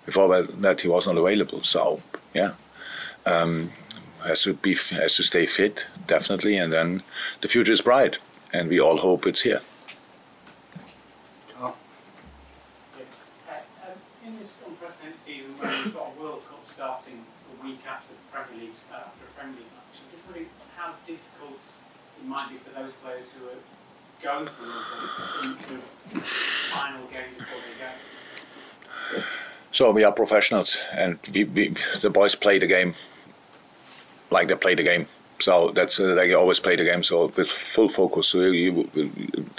Before 0.04 0.42
that, 0.42 0.80
he 0.82 0.88
was 0.88 1.06
not 1.06 1.16
available. 1.16 1.62
So 1.62 2.00
yeah. 2.34 2.52
Um, 3.24 3.72
has 4.26 4.42
to 4.42 4.54
be 4.54 4.74
has 4.74 5.16
to 5.16 5.22
stay 5.22 5.46
fit 5.46 5.86
definitely, 6.06 6.56
and 6.56 6.72
then 6.72 7.02
the 7.40 7.48
future 7.48 7.72
is 7.72 7.80
bright, 7.80 8.18
and 8.52 8.68
we 8.68 8.80
all 8.80 8.98
hope 8.98 9.26
it's 9.26 9.42
here. 9.42 9.62
Uh, 11.60 11.66
um, 11.66 11.72
in 14.26 14.38
this 14.38 14.62
unprecedented 14.66 15.18
season, 15.24 15.50
where 15.58 15.70
we've 15.70 15.94
got 15.94 16.12
a 16.16 16.20
World 16.20 16.42
Cup 16.48 16.62
starting 16.66 17.24
a 17.52 17.64
week 17.64 17.80
after 17.88 18.12
the 18.12 18.18
Premier 18.32 18.66
League 18.66 18.76
uh, 18.92 18.96
after 19.06 19.24
a 19.24 19.32
Premier 19.38 19.56
League 19.56 19.72
match, 19.74 20.00
I'm 20.02 20.10
just 20.12 20.26
wondering 20.26 20.50
how 20.76 20.94
difficult 21.06 21.58
it 22.18 22.26
might 22.26 22.48
be 22.50 22.56
for 22.56 22.70
those 22.78 22.92
players 22.94 23.32
who 23.32 23.46
are 23.46 23.62
going 24.22 24.46
for 24.46 24.64
the 26.14 26.20
final 26.20 27.06
game 27.06 27.32
before 27.38 27.60
they 27.62 27.76
go. 27.84 29.22
So 29.72 29.90
we 29.90 30.04
are 30.04 30.12
professionals, 30.12 30.78
and 30.92 31.18
we, 31.32 31.44
we, 31.44 31.74
the 32.00 32.10
boys 32.10 32.34
play 32.34 32.58
the 32.58 32.66
game 32.66 32.94
like 34.30 34.48
they 34.48 34.54
play 34.54 34.74
the 34.74 34.82
game. 34.82 35.06
So 35.38 35.70
that's 35.74 36.00
uh, 36.00 36.14
they 36.14 36.32
always 36.32 36.60
play 36.60 36.76
the 36.76 36.84
game. 36.84 37.02
So 37.02 37.26
with 37.36 37.48
full 37.48 37.90
focus, 37.90 38.28
so 38.28 38.40
you, 38.40 38.88
you, 38.94 39.10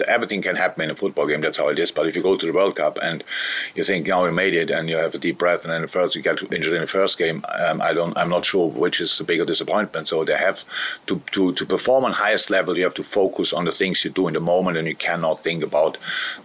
everything 0.08 0.42
can 0.42 0.56
happen 0.56 0.84
in 0.84 0.90
a 0.90 0.96
football 0.96 1.28
game. 1.28 1.42
That's 1.42 1.58
how 1.58 1.70
it 1.70 1.78
is. 1.78 1.92
But 1.92 2.08
if 2.08 2.16
you 2.16 2.24
go 2.24 2.36
to 2.36 2.46
the 2.46 2.52
World 2.52 2.76
Cup 2.76 2.98
and 3.02 3.24
you 3.76 3.84
think, 3.84 4.08
now 4.08 4.24
we 4.24 4.32
made 4.32 4.56
it, 4.56 4.72
and 4.72 4.90
you 4.90 4.98
have 4.98 5.14
a 5.14 5.20
deep 5.20 5.38
breath, 5.38 5.64
and 5.64 5.72
then 5.72 5.84
the 5.84 5.88
first 5.88 6.16
you 6.16 6.24
get 6.24 6.42
injured 6.52 6.74
in 6.74 6.82
the 6.82 6.88
first 6.88 7.20
game, 7.20 7.46
um, 7.60 7.82
I 7.82 7.94
don't, 7.94 8.18
I'm 8.18 8.30
not 8.30 8.44
sure 8.44 8.72
which 8.72 9.00
is 9.00 9.16
the 9.18 9.24
bigger 9.24 9.46
disappointment. 9.46 10.08
So 10.08 10.24
they 10.24 10.38
have 10.38 10.66
to, 11.06 11.22
to 11.34 11.54
to 11.54 11.66
perform 11.66 12.06
on 12.06 12.12
highest 12.12 12.50
level. 12.50 12.76
You 12.76 12.84
have 12.86 12.96
to 12.96 13.04
focus 13.04 13.54
on 13.54 13.66
the 13.66 13.72
things 13.72 14.04
you 14.04 14.10
do 14.10 14.28
in 14.28 14.34
the 14.34 14.40
moment, 14.40 14.78
and 14.78 14.88
you 14.88 14.96
cannot 14.96 15.44
think 15.44 15.64
about 15.64 15.98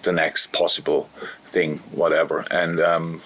the 0.02 0.12
next 0.12 0.52
possible 0.52 1.08
thing, 1.46 1.78
whatever. 1.92 2.44
And 2.50 2.80
um, 2.80 3.22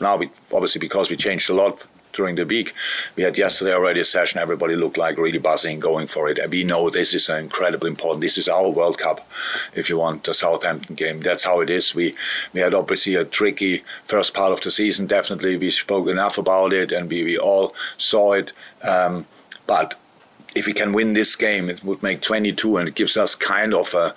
now 0.00 0.16
we 0.16 0.30
obviously 0.52 0.78
because 0.78 1.10
we 1.10 1.16
changed 1.16 1.50
a 1.50 1.54
lot 1.54 1.86
during 2.14 2.36
the 2.36 2.44
week. 2.44 2.74
We 3.16 3.22
had 3.22 3.36
yesterday 3.36 3.72
already 3.72 4.00
a 4.00 4.04
session. 4.04 4.40
Everybody 4.40 4.76
looked 4.76 4.96
like 4.96 5.18
really 5.18 5.38
buzzing, 5.38 5.80
going 5.80 6.06
for 6.06 6.28
it. 6.28 6.38
And 6.38 6.50
we 6.50 6.64
know 6.64 6.90
this 6.90 7.14
is 7.14 7.28
an 7.28 7.44
incredibly 7.44 7.90
important. 7.90 8.20
This 8.20 8.38
is 8.38 8.48
our 8.48 8.68
World 8.68 8.98
Cup, 8.98 9.26
if 9.74 9.88
you 9.88 9.98
want, 9.98 10.24
the 10.24 10.34
Southampton 10.34 10.94
game. 10.94 11.20
That's 11.20 11.44
how 11.44 11.60
it 11.60 11.70
is. 11.70 11.94
We 11.94 12.14
we 12.52 12.60
had 12.60 12.74
obviously 12.74 13.14
a 13.14 13.24
tricky 13.24 13.84
first 14.04 14.34
part 14.34 14.52
of 14.52 14.60
the 14.60 14.70
season. 14.70 15.06
Definitely, 15.06 15.56
we 15.56 15.70
spoke 15.70 16.08
enough 16.08 16.38
about 16.38 16.72
it, 16.72 16.92
and 16.92 17.10
we, 17.10 17.24
we 17.24 17.38
all 17.38 17.74
saw 17.98 18.32
it. 18.32 18.52
Um, 18.82 19.26
but 19.66 19.94
if 20.54 20.66
we 20.66 20.72
can 20.72 20.92
win 20.92 21.14
this 21.14 21.36
game, 21.36 21.68
it 21.68 21.82
would 21.82 22.02
make 22.02 22.20
22, 22.20 22.76
and 22.76 22.88
it 22.88 22.94
gives 22.94 23.16
us 23.16 23.34
kind 23.34 23.74
of 23.74 23.94
a 23.94 24.14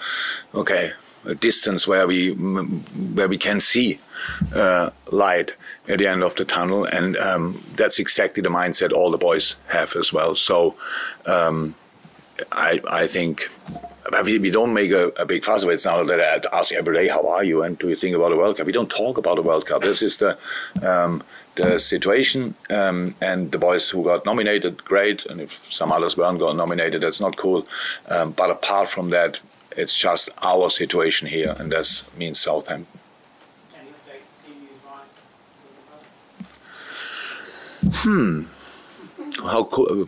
okay 0.53 0.91
a 1.25 1.35
distance 1.35 1.87
where 1.87 2.07
we 2.07 2.31
where 2.31 3.27
we 3.27 3.37
can 3.37 3.59
see 3.59 3.99
uh, 4.55 4.89
light 5.11 5.55
at 5.87 5.99
the 5.99 6.07
end 6.07 6.23
of 6.23 6.35
the 6.35 6.45
tunnel, 6.45 6.85
and 6.85 7.17
um, 7.17 7.63
that's 7.75 7.99
exactly 7.99 8.41
the 8.41 8.49
mindset 8.49 8.91
all 8.91 9.11
the 9.11 9.17
boys 9.17 9.55
have 9.67 9.95
as 9.95 10.11
well. 10.11 10.35
So 10.35 10.75
um, 11.25 11.75
I 12.51 12.81
I 12.89 13.07
think. 13.07 13.49
We, 14.23 14.49
don't 14.49 14.73
make 14.73 14.91
a, 14.91 15.09
a 15.19 15.25
big 15.25 15.43
fuss 15.43 15.63
of 15.63 15.69
it. 15.69 15.73
It's 15.73 15.83
not 15.83 16.07
that 16.07 16.21
I 16.21 16.57
ask 16.57 16.73
every 16.73 16.95
day, 16.95 17.09
"How 17.09 17.27
are 17.27 17.43
you?" 17.43 17.61
and 17.63 17.77
"Do 17.77 17.89
you 17.89 17.95
think 17.97 18.15
about 18.15 18.29
the 18.29 18.37
World 18.37 18.55
Cup?" 18.55 18.65
We 18.65 18.71
don't 18.71 18.89
talk 18.89 19.17
about 19.17 19.35
the 19.35 19.41
World 19.41 19.65
Cup. 19.65 19.81
This 19.81 20.01
is 20.01 20.17
the 20.17 20.37
um, 20.81 21.21
the 21.57 21.77
situation, 21.77 22.55
um, 22.69 23.15
and 23.19 23.51
the 23.51 23.57
boys 23.57 23.89
who 23.89 24.03
got 24.03 24.25
nominated, 24.25 24.85
great. 24.85 25.25
And 25.25 25.41
if 25.41 25.61
some 25.69 25.91
others 25.91 26.15
weren't 26.15 26.39
got 26.39 26.55
nominated, 26.55 27.01
that's 27.01 27.19
not 27.19 27.35
cool. 27.35 27.67
Um, 28.07 28.31
but 28.31 28.49
apart 28.49 28.87
from 28.87 29.09
that, 29.09 29.41
it's 29.75 29.93
just 29.93 30.29
our 30.41 30.69
situation 30.69 31.27
here, 31.27 31.53
and 31.59 31.71
that 31.71 32.03
means 32.17 32.39
Southampton. 32.39 32.99
Hmm. 37.91 38.43
How 39.43 39.63
cool. 39.65 40.07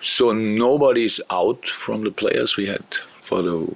So 0.00 0.32
nobody's 0.32 1.20
out 1.30 1.66
from 1.66 2.04
the 2.04 2.10
players 2.10 2.56
we 2.56 2.66
had 2.66 2.94
for 3.22 3.42
the 3.42 3.74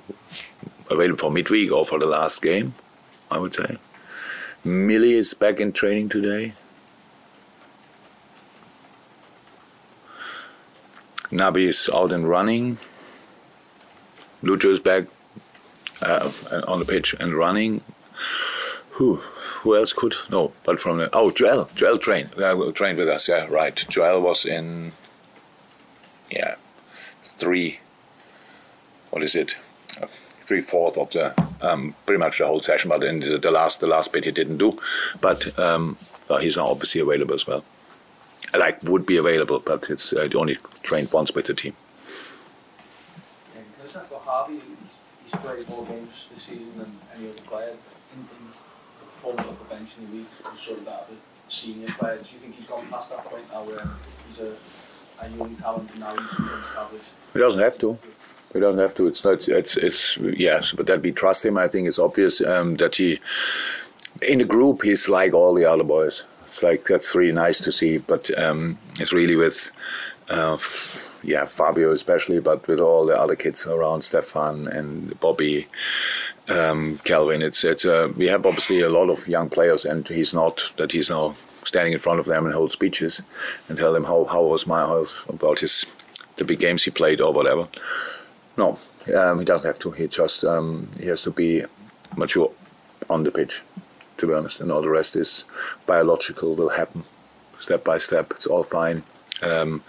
available 0.90 1.18
for 1.18 1.30
midweek 1.30 1.72
or 1.72 1.86
for 1.86 1.98
the 1.98 2.06
last 2.06 2.42
game, 2.42 2.74
I 3.30 3.38
would 3.38 3.54
say. 3.54 3.76
Millie 4.64 5.12
is 5.12 5.34
back 5.34 5.60
in 5.60 5.72
training 5.72 6.08
today. 6.08 6.52
Naby 11.30 11.68
is 11.68 11.88
out 11.92 12.12
and 12.12 12.28
running. 12.28 12.78
Lucho 14.42 14.70
is 14.72 14.80
back 14.80 15.06
uh, 16.02 16.30
on 16.68 16.78
the 16.78 16.84
pitch 16.84 17.14
and 17.18 17.34
running. 17.34 17.80
Who 18.90 19.20
who 19.66 19.76
else 19.76 19.92
could? 19.92 20.14
No, 20.30 20.52
but 20.62 20.78
from 20.78 20.98
the 20.98 21.10
oh 21.12 21.32
Joel 21.32 21.68
Joel 21.74 21.98
trained 21.98 22.40
uh, 22.40 22.70
trained 22.70 22.98
with 22.98 23.08
us. 23.08 23.28
Yeah, 23.28 23.46
right. 23.50 23.74
Joel 23.88 24.20
was 24.20 24.44
in 24.44 24.92
yeah 26.30 26.54
three. 27.24 27.80
What 29.10 29.24
is 29.24 29.34
it? 29.34 29.56
Uh, 30.00 30.06
three 30.42 30.60
fourths 30.60 30.96
of 30.96 31.10
the 31.10 31.34
um, 31.60 31.96
pretty 32.06 32.20
much 32.20 32.38
the 32.38 32.46
whole 32.46 32.60
session, 32.60 32.90
but 32.90 33.02
in 33.02 33.18
the, 33.18 33.50
last 33.50 33.80
the 33.80 33.88
last 33.88 34.12
bit 34.12 34.24
he 34.24 34.30
didn't 34.30 34.58
do. 34.58 34.78
But 35.20 35.58
um, 35.58 35.98
well, 36.30 36.38
he's 36.38 36.56
obviously 36.56 37.00
available 37.00 37.34
as 37.34 37.46
well. 37.48 37.64
Like 38.56 38.80
would 38.84 39.04
be 39.04 39.16
available, 39.16 39.58
but 39.58 39.90
it's 39.90 40.12
uh, 40.12 40.28
only 40.36 40.58
trained 40.84 41.12
once 41.12 41.34
with 41.34 41.46
the 41.46 41.54
team. 41.54 41.74
Yeah, 43.52 44.02
for 44.02 44.20
Harvey, 44.20 44.60
he's, 45.24 45.40
played 45.40 45.68
more 45.68 45.84
games 45.86 46.26
this 46.30 46.42
season 46.42 46.78
than 46.78 46.92
any 47.16 47.30
other 47.30 47.40
player. 47.40 47.74
The 49.26 49.42
performance 49.42 49.60
off 49.60 49.68
the 49.68 49.74
bench 49.74 49.90
in 49.98 50.06
the 50.06 50.16
league 50.16 50.26
was 50.44 50.60
sort 50.60 50.78
of 50.78 50.84
that 50.84 51.08
a 51.10 51.50
senior 51.50 51.88
player. 51.98 52.16
Do 52.16 52.28
you 52.32 52.38
think 52.38 52.54
he's 52.54 52.66
gone 52.66 52.86
past 52.88 53.10
that 53.10 53.24
point 53.24 53.44
now 53.52 53.64
where 53.64 53.84
he's 54.26 54.40
a, 54.40 55.24
a 55.24 55.28
young 55.36 55.56
talent 55.56 55.90
and 55.90 56.00
now 56.00 56.14
he's 56.16 56.50
established? 56.64 57.10
He 57.32 57.38
doesn't 57.38 57.62
have 57.62 57.78
to. 57.78 57.98
He 58.52 58.60
doesn't 58.60 58.80
have 58.80 58.94
to. 58.94 59.06
It's 59.06 59.24
not. 59.24 59.48
It's. 59.48 59.76
It's. 59.76 60.16
Yes, 60.16 60.72
but 60.72 60.86
that 60.86 61.02
we 61.02 61.12
trust 61.12 61.44
him. 61.44 61.58
I 61.58 61.68
think 61.68 61.88
it's 61.88 61.98
obvious 61.98 62.40
um, 62.40 62.76
that 62.76 62.96
he, 62.96 63.18
in 64.22 64.38
the 64.38 64.44
group, 64.44 64.82
he's 64.82 65.08
like 65.08 65.34
all 65.34 65.54
the 65.54 65.64
other 65.64 65.84
boys. 65.84 66.24
It's 66.44 66.62
like 66.62 66.84
that's 66.84 67.14
really 67.14 67.32
nice 67.34 67.60
to 67.60 67.72
see. 67.72 67.98
But 67.98 68.36
um, 68.38 68.78
it's 68.98 69.12
really 69.12 69.36
with. 69.36 69.70
Uh, 70.28 70.58
yeah, 71.22 71.44
Fabio 71.44 71.90
especially, 71.90 72.40
but 72.40 72.66
with 72.68 72.80
all 72.80 73.04
the 73.04 73.18
other 73.18 73.34
kids 73.34 73.66
around, 73.66 74.02
Stefan 74.02 74.68
and 74.68 75.18
Bobby, 75.18 75.66
um, 76.48 76.98
Calvin. 77.04 77.42
It's 77.42 77.64
it's 77.64 77.84
uh, 77.84 78.12
we 78.16 78.26
have 78.26 78.46
obviously 78.46 78.80
a 78.80 78.88
lot 78.88 79.10
of 79.10 79.28
young 79.28 79.48
players, 79.48 79.84
and 79.84 80.06
he's 80.08 80.34
not 80.34 80.72
that 80.76 80.92
he's 80.92 81.10
now 81.10 81.34
standing 81.64 81.92
in 81.92 81.98
front 81.98 82.20
of 82.20 82.26
them 82.26 82.44
and 82.44 82.54
hold 82.54 82.72
speeches 82.72 83.22
and 83.68 83.78
tell 83.78 83.92
them 83.92 84.04
how 84.04 84.24
how 84.24 84.42
was 84.42 84.66
my 84.66 84.80
house 84.80 85.24
about 85.28 85.60
his 85.60 85.86
the 86.36 86.44
big 86.44 86.60
games 86.60 86.84
he 86.84 86.90
played 86.90 87.20
or 87.20 87.32
whatever. 87.32 87.68
No, 88.56 88.78
um, 89.14 89.38
he 89.38 89.44
doesn't 89.44 89.68
have 89.68 89.78
to. 89.80 89.90
He 89.90 90.06
just 90.06 90.44
um, 90.44 90.88
he 91.00 91.06
has 91.06 91.22
to 91.22 91.30
be 91.30 91.64
mature 92.16 92.50
on 93.08 93.24
the 93.24 93.30
pitch, 93.30 93.62
to 94.18 94.26
be 94.26 94.32
honest, 94.32 94.60
and 94.60 94.70
all 94.70 94.82
the 94.82 94.90
rest 94.90 95.16
is 95.16 95.44
biological. 95.86 96.54
Will 96.54 96.70
happen 96.70 97.04
step 97.60 97.84
by 97.84 97.98
step. 97.98 98.30
It's 98.30 98.46
all 98.46 98.62
fine. 98.62 99.02
Um, 99.42 99.82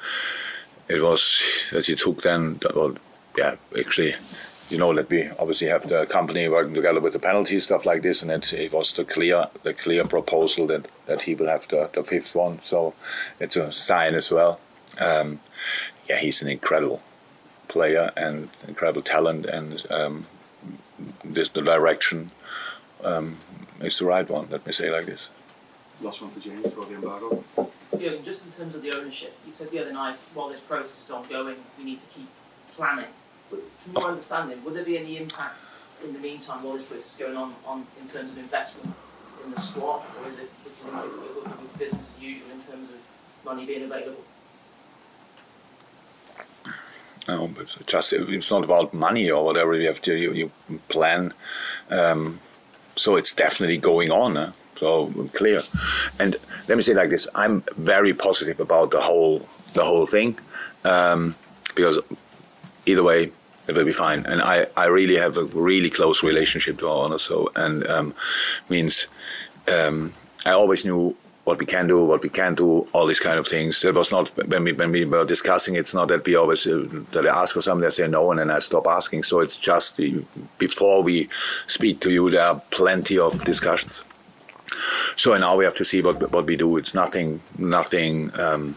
it 0.90 1.02
was 1.02 1.42
that 1.72 1.86
he 1.86 1.96
took 1.96 2.22
then, 2.24 2.60
well, 2.76 2.96
yeah, 3.38 3.56
actually, 3.78 4.16
you 4.70 4.78
know 4.78 4.94
that 4.94 5.10
we 5.10 5.30
obviously 5.40 5.68
have 5.68 5.88
the 5.88 6.06
company 6.06 6.48
working 6.50 6.74
together 6.74 7.00
with 7.00 7.14
the 7.14 7.20
penalty 7.20 7.60
stuff 7.60 7.86
like 7.86 8.02
this, 8.02 8.22
and 8.22 8.32
it, 8.32 8.52
it 8.54 8.74
was 8.74 8.94
the 8.94 9.06
clear 9.06 9.48
the 9.64 9.74
clear 9.74 10.06
proposal 10.06 10.68
that, 10.68 10.88
that 11.06 11.22
he 11.24 11.36
will 11.36 11.48
have 11.48 11.68
the, 11.68 11.90
the 11.94 12.04
fifth 12.04 12.36
one. 12.36 12.62
So 12.62 12.94
it's 13.40 13.56
a 13.56 13.72
sign 13.72 14.16
as 14.16 14.32
well. 14.32 14.60
Um, 15.00 15.40
yeah, 16.10 16.18
he's 16.18 16.42
an 16.42 16.50
incredible 16.50 17.02
player 17.68 18.12
and 18.18 18.50
incredible 18.68 19.02
talent, 19.02 19.46
and 19.46 19.86
um, 19.90 20.26
this 21.24 21.50
the 21.50 21.62
direction 21.62 22.32
um, 23.04 23.38
is 23.80 24.00
the 24.00 24.06
right 24.06 24.30
one. 24.30 24.48
Let 24.50 24.66
me 24.66 24.74
say 24.74 24.92
like 24.92 25.06
this. 25.06 25.30
Last 26.02 26.22
one 26.22 26.32
for 26.32 26.40
James 26.40 26.62
for 26.74 26.86
the 26.86 26.96
embargo. 26.96 27.44
Yeah, 27.98 28.12
just 28.24 28.46
in 28.46 28.52
terms 28.52 28.76
of 28.76 28.84
the 28.84 28.92
ownership, 28.92 29.36
you 29.46 29.52
said 29.52 29.72
the 29.72 29.80
other 29.80 29.94
night, 29.94 30.16
while 30.34 30.50
this 30.50 30.60
process 30.60 31.02
is 31.02 31.10
ongoing, 31.10 31.56
we 31.78 31.86
need 31.86 32.00
to 32.00 32.06
keep 32.08 32.28
planning. 32.74 33.06
From 33.50 33.94
your 33.94 34.10
understanding, 34.10 34.64
would 34.64 34.74
there 34.74 34.84
be 34.84 34.98
any 34.98 35.18
impact 35.18 35.58
in 36.04 36.14
the 36.14 36.20
meantime 36.20 36.64
while 36.64 36.74
this 36.74 36.84
process 36.84 37.12
is 37.12 37.16
going 37.16 37.38
on, 37.38 37.56
on 37.66 37.88
in 38.00 38.08
terms 38.08 38.32
of 38.32 38.38
investment 38.38 38.94
in 39.46 39.52
the 39.52 39.60
squad, 39.60 40.04
or 40.22 40.30
is 40.30 40.36
it, 40.36 40.50
it 40.66 41.80
business 41.80 42.16
as 42.16 42.22
usual 42.22 42.52
in 42.52 42.62
terms 42.62 42.90
of 42.90 42.96
money 43.46 43.66
being 43.66 43.84
available? 43.84 44.24
No, 47.28 47.48
but 47.48 47.76
just 47.86 48.14
it's 48.14 48.52
not 48.52 48.64
about 48.64 48.94
money 48.94 49.30
or 49.30 49.44
whatever. 49.44 49.74
You 49.76 49.88
have 49.88 50.02
to 50.04 50.16
you, 50.16 50.32
you 50.34 50.52
plan. 50.88 51.34
Um, 51.90 52.40
so 52.96 53.18
it's 53.18 53.34
definitely 53.34 53.78
going 53.78 54.12
on. 54.12 54.38
Eh? 54.38 54.52
So 54.80 55.08
clear. 55.34 55.62
And 56.20 56.38
let 56.70 56.78
me 56.78 56.82
say 56.82 56.94
like 56.94 57.10
this: 57.10 57.28
I'm 57.36 57.64
very 57.76 58.14
positive 58.14 58.60
about 58.62 58.92
the 58.92 59.02
whole 59.02 59.48
the 59.74 59.84
whole 59.84 60.06
thing 60.06 60.40
um, 60.86 61.36
because 61.76 62.00
either 62.86 63.04
way 63.04 63.32
it 63.68 63.76
will 63.76 63.86
be 63.86 63.94
fine. 63.94 64.26
And 64.26 64.42
I, 64.42 64.68
I 64.76 64.86
really 64.86 65.18
have 65.18 65.38
a 65.38 65.44
really 65.44 65.90
close 65.90 66.24
relationship 66.24 66.80
to 66.80 66.90
Arne, 66.90 67.20
so 67.20 67.52
and 67.56 67.86
um, 67.88 68.14
means 68.70 69.08
um, 69.68 70.14
I 70.46 70.52
always 70.52 70.86
knew 70.86 71.16
what 71.48 71.60
we 71.60 71.66
can 71.66 71.88
do, 71.88 72.04
what 72.04 72.24
we 72.24 72.30
can't 72.30 72.58
do, 72.58 72.86
all 72.92 73.06
these 73.06 73.22
kind 73.22 73.40
of 73.40 73.48
things. 73.48 73.84
It 73.86 73.96
was 73.96 74.12
not 74.12 74.28
when 74.50 74.66
we 74.66 74.74
when 74.74 74.92
we 74.92 75.06
were 75.06 75.26
discussing. 75.26 75.76
It's 75.76 75.94
not 75.94 76.10
that 76.10 76.26
we 76.26 76.36
always 76.36 76.68
uh, 76.68 76.88
that 77.12 77.26
I 77.26 77.42
ask 77.42 77.54
for 77.54 77.62
something, 77.62 77.88
I 77.88 77.90
say 77.90 78.08
no, 78.08 78.32
and 78.32 78.40
then 78.40 78.52
I 78.52 78.60
stop 78.60 78.86
asking. 78.86 79.24
So 79.24 79.40
it's 79.40 79.58
just 79.58 79.96
the, 79.96 80.26
before 80.58 81.04
we 81.04 81.30
speak 81.68 82.02
to 82.02 82.12
you, 82.12 82.30
there 82.30 82.46
are 82.48 82.62
plenty 82.72 83.18
of 83.18 83.44
discussions. 83.46 84.02
So 85.16 85.38
now 85.38 85.56
we 85.56 85.64
have 85.64 85.78
to 85.78 85.86
see 85.86 86.02
what 86.02 86.32
what 86.32 86.46
we 86.46 86.58
do. 86.58 86.78
It's 86.78 86.94
nothing 86.94 87.42
nothing. 87.58 88.38
Um, 88.40 88.76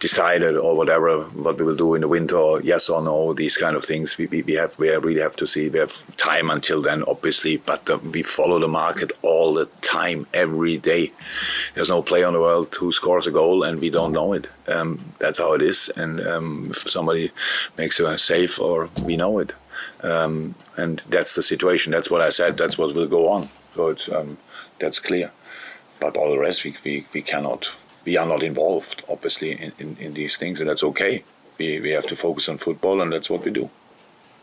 decided 0.00 0.56
or 0.56 0.74
whatever 0.74 1.20
what 1.44 1.58
we 1.58 1.64
will 1.64 1.74
do 1.74 1.94
in 1.94 2.00
the 2.00 2.08
winter 2.08 2.58
yes 2.62 2.88
or 2.88 3.02
no 3.02 3.34
these 3.34 3.56
kind 3.58 3.76
of 3.76 3.84
things 3.84 4.16
we, 4.16 4.26
we, 4.26 4.40
we 4.42 4.54
have 4.54 4.76
we 4.78 4.88
really 4.88 5.20
have 5.20 5.36
to 5.36 5.46
see. 5.46 5.68
We 5.68 5.78
have 5.78 6.16
time 6.16 6.50
until 6.50 6.80
then 6.80 7.04
obviously 7.06 7.58
but 7.58 7.88
uh, 7.88 7.98
we 7.98 8.22
follow 8.22 8.58
the 8.58 8.68
market 8.68 9.12
all 9.22 9.54
the 9.54 9.66
time 9.82 10.26
every 10.32 10.78
day. 10.78 11.12
There's 11.74 11.90
no 11.90 12.02
player 12.02 12.26
in 12.28 12.34
the 12.34 12.40
world 12.40 12.74
who 12.74 12.92
scores 12.92 13.26
a 13.26 13.30
goal 13.30 13.62
and 13.62 13.78
we 13.78 13.90
don't 13.90 14.12
know 14.12 14.32
it. 14.32 14.48
Um, 14.66 15.04
that's 15.18 15.38
how 15.38 15.52
it 15.52 15.62
is 15.62 15.90
and 15.96 16.26
um, 16.26 16.68
if 16.70 16.90
somebody 16.90 17.30
makes 17.76 18.00
a 18.00 18.18
save 18.18 18.58
or 18.58 18.88
we 19.04 19.16
know 19.16 19.38
it. 19.38 19.52
Um, 20.02 20.54
and 20.76 21.02
that's 21.08 21.34
the 21.34 21.42
situation. 21.42 21.92
That's 21.92 22.10
what 22.10 22.22
I 22.22 22.30
said. 22.30 22.56
That's 22.56 22.78
what 22.78 22.94
will 22.94 23.06
go 23.06 23.28
on. 23.28 23.48
So 23.74 23.88
it's 23.88 24.08
um, 24.08 24.38
that's 24.78 24.98
clear. 24.98 25.30
But 26.00 26.16
all 26.16 26.30
the 26.30 26.38
rest 26.38 26.64
we, 26.64 26.74
we, 26.84 27.06
we 27.12 27.20
cannot 27.20 27.70
we 28.04 28.16
are 28.16 28.26
not 28.26 28.42
involved, 28.42 29.02
obviously, 29.08 29.52
in, 29.52 29.72
in, 29.78 29.96
in 29.98 30.14
these 30.14 30.36
things, 30.36 30.60
and 30.60 30.68
that's 30.68 30.84
okay. 30.84 31.22
We, 31.58 31.80
we 31.80 31.90
have 31.90 32.06
to 32.06 32.16
focus 32.16 32.48
on 32.48 32.58
football, 32.58 33.00
and 33.02 33.12
that's 33.12 33.30
what 33.30 33.44
we 33.44 33.50
do. 33.50 33.70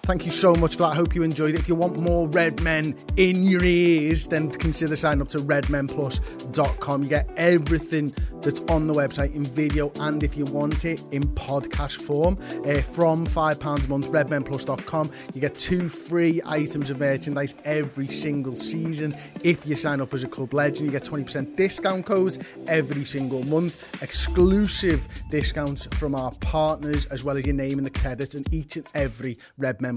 Thank 0.07 0.25
you 0.25 0.31
so 0.31 0.55
much 0.55 0.77
for 0.77 0.83
that. 0.83 0.91
I 0.93 0.95
hope 0.95 1.15
you 1.15 1.23
enjoyed 1.23 1.53
it. 1.53 1.59
If 1.59 1.67
you 1.67 1.75
want 1.75 1.97
more 1.97 2.29
Red 2.29 2.63
Men 2.63 2.95
in 3.17 3.43
your 3.43 3.61
ears, 3.65 4.25
then 4.25 4.49
consider 4.49 4.95
signing 4.95 5.21
up 5.21 5.27
to 5.27 5.39
redmenplus.com. 5.39 7.03
You 7.03 7.09
get 7.09 7.29
everything 7.35 8.15
that's 8.41 8.61
on 8.69 8.87
the 8.87 8.93
website 8.93 9.35
in 9.35 9.43
video 9.43 9.91
and 9.99 10.23
if 10.23 10.37
you 10.37 10.45
want 10.45 10.85
it 10.85 11.03
in 11.11 11.23
podcast 11.23 11.97
form 12.01 12.37
uh, 12.65 12.81
from 12.81 13.27
£5 13.27 13.85
a 13.85 13.89
month, 13.89 14.07
redmenplus.com. 14.07 15.11
You 15.33 15.41
get 15.41 15.57
two 15.57 15.89
free 15.89 16.41
items 16.45 16.89
of 16.89 16.99
merchandise 16.99 17.55
every 17.65 18.07
single 18.07 18.55
season. 18.55 19.13
If 19.43 19.67
you 19.67 19.75
sign 19.75 19.99
up 19.99 20.13
as 20.13 20.23
a 20.23 20.29
club 20.29 20.53
legend, 20.53 20.85
you 20.85 20.91
get 20.91 21.03
20% 21.03 21.57
discount 21.57 22.05
codes 22.05 22.39
every 22.67 23.03
single 23.03 23.43
month, 23.43 24.01
exclusive 24.01 25.05
discounts 25.29 25.85
from 25.97 26.15
our 26.15 26.31
partners, 26.35 27.07
as 27.07 27.25
well 27.25 27.35
as 27.35 27.45
your 27.45 27.55
name 27.55 27.77
in 27.77 27.83
the 27.83 27.89
credits 27.89 28.35
and 28.35 28.47
each 28.53 28.77
and 28.77 28.87
every 28.93 29.37
Red 29.57 29.81
Men 29.81 29.96